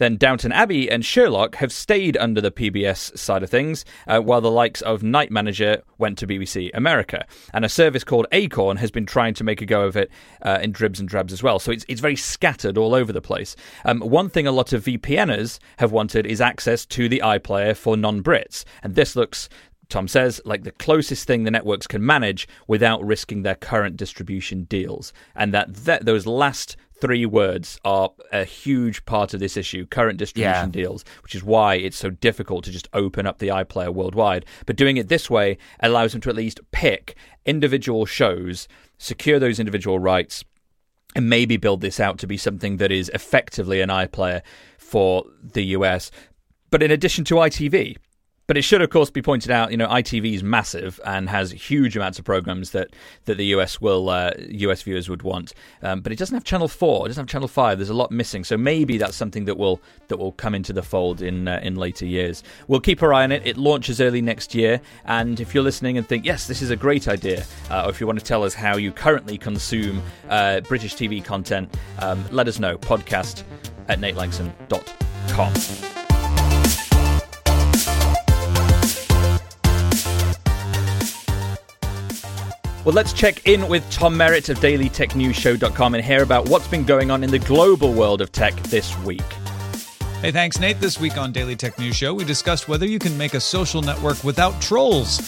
Then 0.00 0.16
Downton 0.16 0.50
Abbey 0.50 0.90
and 0.90 1.04
Sherlock 1.04 1.56
have 1.56 1.70
stayed 1.70 2.16
under 2.16 2.40
the 2.40 2.50
PBS 2.50 3.18
side 3.18 3.42
of 3.42 3.50
things, 3.50 3.84
uh, 4.06 4.18
while 4.20 4.40
the 4.40 4.50
likes 4.50 4.80
of 4.80 5.02
Night 5.02 5.30
Manager 5.30 5.82
went 5.98 6.16
to 6.18 6.26
BBC 6.26 6.70
America. 6.72 7.26
And 7.52 7.66
a 7.66 7.68
service 7.68 8.02
called 8.02 8.26
Acorn 8.32 8.78
has 8.78 8.90
been 8.90 9.04
trying 9.04 9.34
to 9.34 9.44
make 9.44 9.60
a 9.60 9.66
go 9.66 9.82
of 9.82 9.98
it 9.98 10.10
uh, 10.40 10.58
in 10.62 10.72
dribs 10.72 11.00
and 11.00 11.08
drabs 11.08 11.34
as 11.34 11.42
well. 11.42 11.58
So 11.58 11.70
it's, 11.70 11.84
it's 11.86 12.00
very 12.00 12.16
scattered 12.16 12.78
all 12.78 12.94
over 12.94 13.12
the 13.12 13.20
place. 13.20 13.56
Um, 13.84 14.00
one 14.00 14.30
thing 14.30 14.46
a 14.46 14.52
lot 14.52 14.72
of 14.72 14.84
VPNers 14.84 15.58
have 15.76 15.92
wanted 15.92 16.24
is 16.24 16.40
access 16.40 16.86
to 16.86 17.06
the 17.06 17.20
iPlayer 17.22 17.76
for 17.76 17.94
non 17.94 18.22
Brits. 18.22 18.64
And 18.82 18.94
this 18.94 19.14
looks 19.14 19.50
Tom 19.90 20.08
says, 20.08 20.40
like 20.44 20.62
the 20.62 20.72
closest 20.72 21.26
thing 21.26 21.44
the 21.44 21.50
networks 21.50 21.86
can 21.86 22.04
manage 22.04 22.48
without 22.66 23.04
risking 23.04 23.42
their 23.42 23.54
current 23.54 23.96
distribution 23.96 24.64
deals. 24.64 25.12
And 25.34 25.52
that, 25.52 25.74
that 25.74 26.04
those 26.06 26.26
last 26.26 26.76
three 27.00 27.26
words 27.26 27.80
are 27.84 28.10
a 28.30 28.44
huge 28.44 29.04
part 29.06 29.32
of 29.34 29.40
this 29.40 29.56
issue 29.56 29.86
current 29.86 30.18
distribution 30.18 30.66
yeah. 30.66 30.82
deals, 30.82 31.04
which 31.22 31.34
is 31.34 31.42
why 31.42 31.74
it's 31.74 31.96
so 31.96 32.10
difficult 32.10 32.64
to 32.64 32.70
just 32.70 32.88
open 32.92 33.26
up 33.26 33.38
the 33.38 33.48
iPlayer 33.48 33.92
worldwide. 33.92 34.44
But 34.66 34.76
doing 34.76 34.96
it 34.96 35.08
this 35.08 35.28
way 35.28 35.58
allows 35.80 36.12
them 36.12 36.20
to 36.22 36.30
at 36.30 36.36
least 36.36 36.60
pick 36.70 37.16
individual 37.44 38.06
shows, 38.06 38.68
secure 38.98 39.38
those 39.38 39.58
individual 39.58 39.98
rights, 39.98 40.44
and 41.16 41.28
maybe 41.28 41.56
build 41.56 41.80
this 41.80 41.98
out 41.98 42.18
to 42.18 42.26
be 42.26 42.36
something 42.36 42.76
that 42.76 42.92
is 42.92 43.10
effectively 43.14 43.80
an 43.80 43.88
iPlayer 43.88 44.42
for 44.78 45.24
the 45.42 45.64
US. 45.76 46.10
But 46.70 46.82
in 46.82 46.90
addition 46.90 47.24
to 47.24 47.34
ITV, 47.34 47.96
but 48.50 48.56
it 48.56 48.62
should, 48.62 48.82
of 48.82 48.90
course, 48.90 49.10
be 49.10 49.22
pointed 49.22 49.52
out. 49.52 49.70
You 49.70 49.76
know, 49.76 49.86
ITV 49.86 50.34
is 50.34 50.42
massive 50.42 50.98
and 51.06 51.30
has 51.30 51.52
huge 51.52 51.96
amounts 51.96 52.18
of 52.18 52.24
programs 52.24 52.72
that, 52.72 52.88
that 53.26 53.36
the 53.36 53.44
US 53.54 53.80
will 53.80 54.10
uh, 54.10 54.32
US 54.38 54.82
viewers 54.82 55.08
would 55.08 55.22
want. 55.22 55.54
Um, 55.84 56.00
but 56.00 56.10
it 56.10 56.18
doesn't 56.18 56.34
have 56.34 56.42
Channel 56.42 56.66
Four. 56.66 57.06
It 57.06 57.10
doesn't 57.10 57.22
have 57.22 57.28
Channel 57.28 57.46
Five. 57.46 57.78
There's 57.78 57.90
a 57.90 57.94
lot 57.94 58.10
missing. 58.10 58.42
So 58.42 58.56
maybe 58.56 58.98
that's 58.98 59.14
something 59.14 59.44
that 59.44 59.56
will 59.56 59.80
that 60.08 60.16
will 60.16 60.32
come 60.32 60.56
into 60.56 60.72
the 60.72 60.82
fold 60.82 61.22
in 61.22 61.46
uh, 61.46 61.60
in 61.62 61.76
later 61.76 62.06
years. 62.06 62.42
We'll 62.66 62.80
keep 62.80 63.04
our 63.04 63.14
eye 63.14 63.22
on 63.22 63.30
it. 63.30 63.46
It 63.46 63.56
launches 63.56 64.00
early 64.00 64.20
next 64.20 64.52
year. 64.52 64.80
And 65.04 65.38
if 65.38 65.54
you're 65.54 65.62
listening 65.62 65.96
and 65.96 66.08
think 66.08 66.24
yes, 66.24 66.48
this 66.48 66.60
is 66.60 66.70
a 66.70 66.76
great 66.76 67.06
idea, 67.06 67.44
uh, 67.70 67.84
or 67.84 67.90
if 67.90 68.00
you 68.00 68.06
want 68.08 68.18
to 68.18 68.24
tell 68.24 68.42
us 68.42 68.52
how 68.52 68.76
you 68.76 68.90
currently 68.90 69.38
consume 69.38 70.02
uh, 70.28 70.58
British 70.62 70.96
TV 70.96 71.24
content, 71.24 71.72
um, 72.00 72.24
let 72.32 72.48
us 72.48 72.58
know. 72.58 72.76
Podcast 72.76 73.44
at 73.86 74.00
natelangson.com. 74.00 75.99
Well, 82.82 82.94
let's 82.94 83.12
check 83.12 83.46
in 83.46 83.68
with 83.68 83.88
Tom 83.90 84.16
Merritt 84.16 84.48
of 84.48 84.58
DailyTechNewsShow.com 84.60 85.94
and 85.94 86.02
hear 86.02 86.22
about 86.22 86.48
what's 86.48 86.66
been 86.66 86.84
going 86.84 87.10
on 87.10 87.22
in 87.22 87.30
the 87.30 87.38
global 87.38 87.92
world 87.92 88.22
of 88.22 88.32
tech 88.32 88.54
this 88.64 88.96
week. 89.00 89.20
Hey, 90.22 90.30
thanks, 90.30 90.58
Nate. 90.58 90.80
This 90.80 90.98
week 90.98 91.18
on 91.18 91.30
Daily 91.30 91.56
Tech 91.56 91.78
News 91.78 91.96
Show, 91.96 92.14
we 92.14 92.24
discussed 92.24 92.68
whether 92.68 92.86
you 92.86 92.98
can 92.98 93.18
make 93.18 93.34
a 93.34 93.40
social 93.40 93.82
network 93.82 94.24
without 94.24 94.58
trolls. 94.62 95.18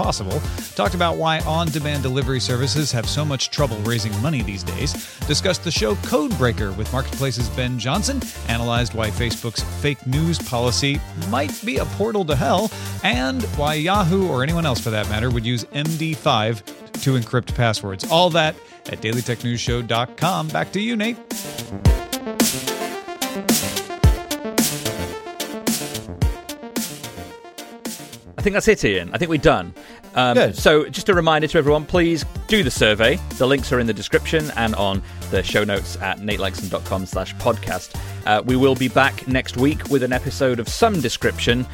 Possible. 0.00 0.40
Talked 0.76 0.94
about 0.94 1.18
why 1.18 1.40
on 1.40 1.66
demand 1.68 2.02
delivery 2.02 2.40
services 2.40 2.90
have 2.90 3.06
so 3.06 3.22
much 3.22 3.50
trouble 3.50 3.76
raising 3.80 4.18
money 4.22 4.40
these 4.40 4.62
days. 4.62 4.94
Discussed 5.26 5.62
the 5.62 5.70
show 5.70 5.94
Codebreaker 5.96 6.74
with 6.74 6.90
Marketplace's 6.90 7.50
Ben 7.50 7.78
Johnson. 7.78 8.18
Analyzed 8.48 8.94
why 8.94 9.10
Facebook's 9.10 9.62
fake 9.82 10.06
news 10.06 10.38
policy 10.38 10.98
might 11.28 11.52
be 11.66 11.76
a 11.76 11.84
portal 11.84 12.24
to 12.24 12.34
hell. 12.34 12.70
And 13.04 13.42
why 13.58 13.74
Yahoo, 13.74 14.26
or 14.26 14.42
anyone 14.42 14.64
else 14.64 14.80
for 14.80 14.88
that 14.88 15.06
matter, 15.10 15.28
would 15.28 15.44
use 15.44 15.64
MD5 15.64 16.62
to 17.02 17.18
encrypt 17.18 17.54
passwords. 17.54 18.10
All 18.10 18.30
that 18.30 18.56
at 18.86 19.02
dailytechnewsshow.com. 19.02 20.48
Back 20.48 20.72
to 20.72 20.80
you, 20.80 20.96
Nate. 20.96 21.18
I 28.40 28.42
think 28.42 28.54
that's 28.54 28.68
it, 28.68 28.82
Ian. 28.84 29.12
I 29.12 29.18
think 29.18 29.28
we're 29.28 29.36
done. 29.36 29.74
Um, 30.14 30.34
Good. 30.34 30.56
So, 30.56 30.88
just 30.88 31.10
a 31.10 31.14
reminder 31.14 31.46
to 31.46 31.58
everyone 31.58 31.84
please 31.84 32.24
do 32.48 32.62
the 32.62 32.70
survey. 32.70 33.18
The 33.36 33.46
links 33.46 33.70
are 33.70 33.78
in 33.78 33.86
the 33.86 33.92
description 33.92 34.50
and 34.56 34.74
on 34.76 35.02
the 35.30 35.42
show 35.42 35.62
notes 35.62 35.96
at 35.98 36.20
natelangson.com 36.20 37.04
slash 37.04 37.34
podcast. 37.36 38.00
Uh, 38.24 38.42
we 38.44 38.56
will 38.56 38.74
be 38.74 38.88
back 38.88 39.28
next 39.28 39.58
week 39.58 39.88
with 39.90 40.02
an 40.02 40.12
episode 40.12 40.58
of 40.58 40.68
some 40.68 41.00
description 41.00 41.66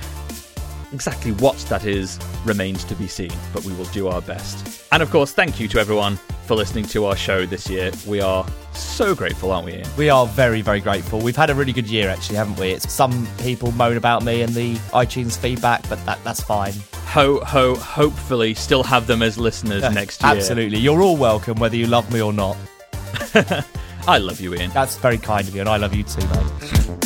Exactly 0.93 1.33
what 1.33 1.57
that 1.69 1.85
is 1.85 2.19
remains 2.45 2.85
to 2.85 2.95
be 2.95 3.09
seen, 3.09 3.33
but 3.53 3.65
we 3.65 3.73
will 3.75 3.85
do 3.87 4.09
our 4.09 4.23
best. 4.23 4.76
And 4.92 5.03
of 5.03 5.11
course, 5.11 5.33
thank 5.33 5.59
you 5.61 5.68
to 5.68 5.79
everyone 5.79 6.16
for 6.46 6.55
listening 6.55 6.85
to 6.87 7.07
our 7.07 7.16
show 7.16 7.44
this 7.44 7.68
year. 7.68 7.90
We 8.07 8.20
are 8.20 8.46
so 8.72 9.14
grateful, 9.14 9.51
aren't 9.51 9.66
we, 9.66 9.75
Ian? 9.75 9.88
We 9.96 10.11
are 10.11 10.27
very, 10.27 10.62
very 10.62 10.81
grateful. 10.81 11.20
We've 11.20 11.37
had 11.37 11.51
a 11.51 11.55
really 11.55 11.72
good 11.72 11.88
year, 11.88 12.09
actually, 12.09 12.37
haven't 12.37 12.59
we? 12.59 12.70
It's 12.70 12.92
some 12.92 13.27
people 13.38 13.72
moan 13.72 13.96
about 13.96 14.22
me 14.25 14.42
and 14.42 14.55
the 14.55 14.77
iTunes 14.92 15.37
feedback, 15.37 15.87
but 15.88 16.05
that, 16.07 16.22
that's 16.25 16.40
fine. 16.40 16.75
Ho, 17.09 17.40
ho, 17.40 17.75
hopefully 17.75 18.55
still 18.55 18.83
have 18.83 19.07
them 19.07 19.22
as 19.22 19.37
listeners 19.38 19.83
next 19.92 20.22
year. 20.22 20.33
Absolutely. 20.33 20.79
You're 20.79 21.03
all 21.03 21.16
welcome, 21.16 21.59
whether 21.59 21.77
you 21.77 21.87
love 21.87 22.12
me 22.12 22.22
or 22.22 22.33
not. 22.33 22.57
I 24.09 24.18
love 24.18 24.40
you, 24.40 24.55
Ian. 24.55 24.70
That's 24.70 24.96
very 24.99 25.18
kind 25.18 25.49
of 25.49 25.55
you, 25.55 25.61
and 25.61 25.68
I 25.68 25.79
love 25.79 25.94
you 25.94 26.05
too, 26.05 26.27
mate. 26.29 27.06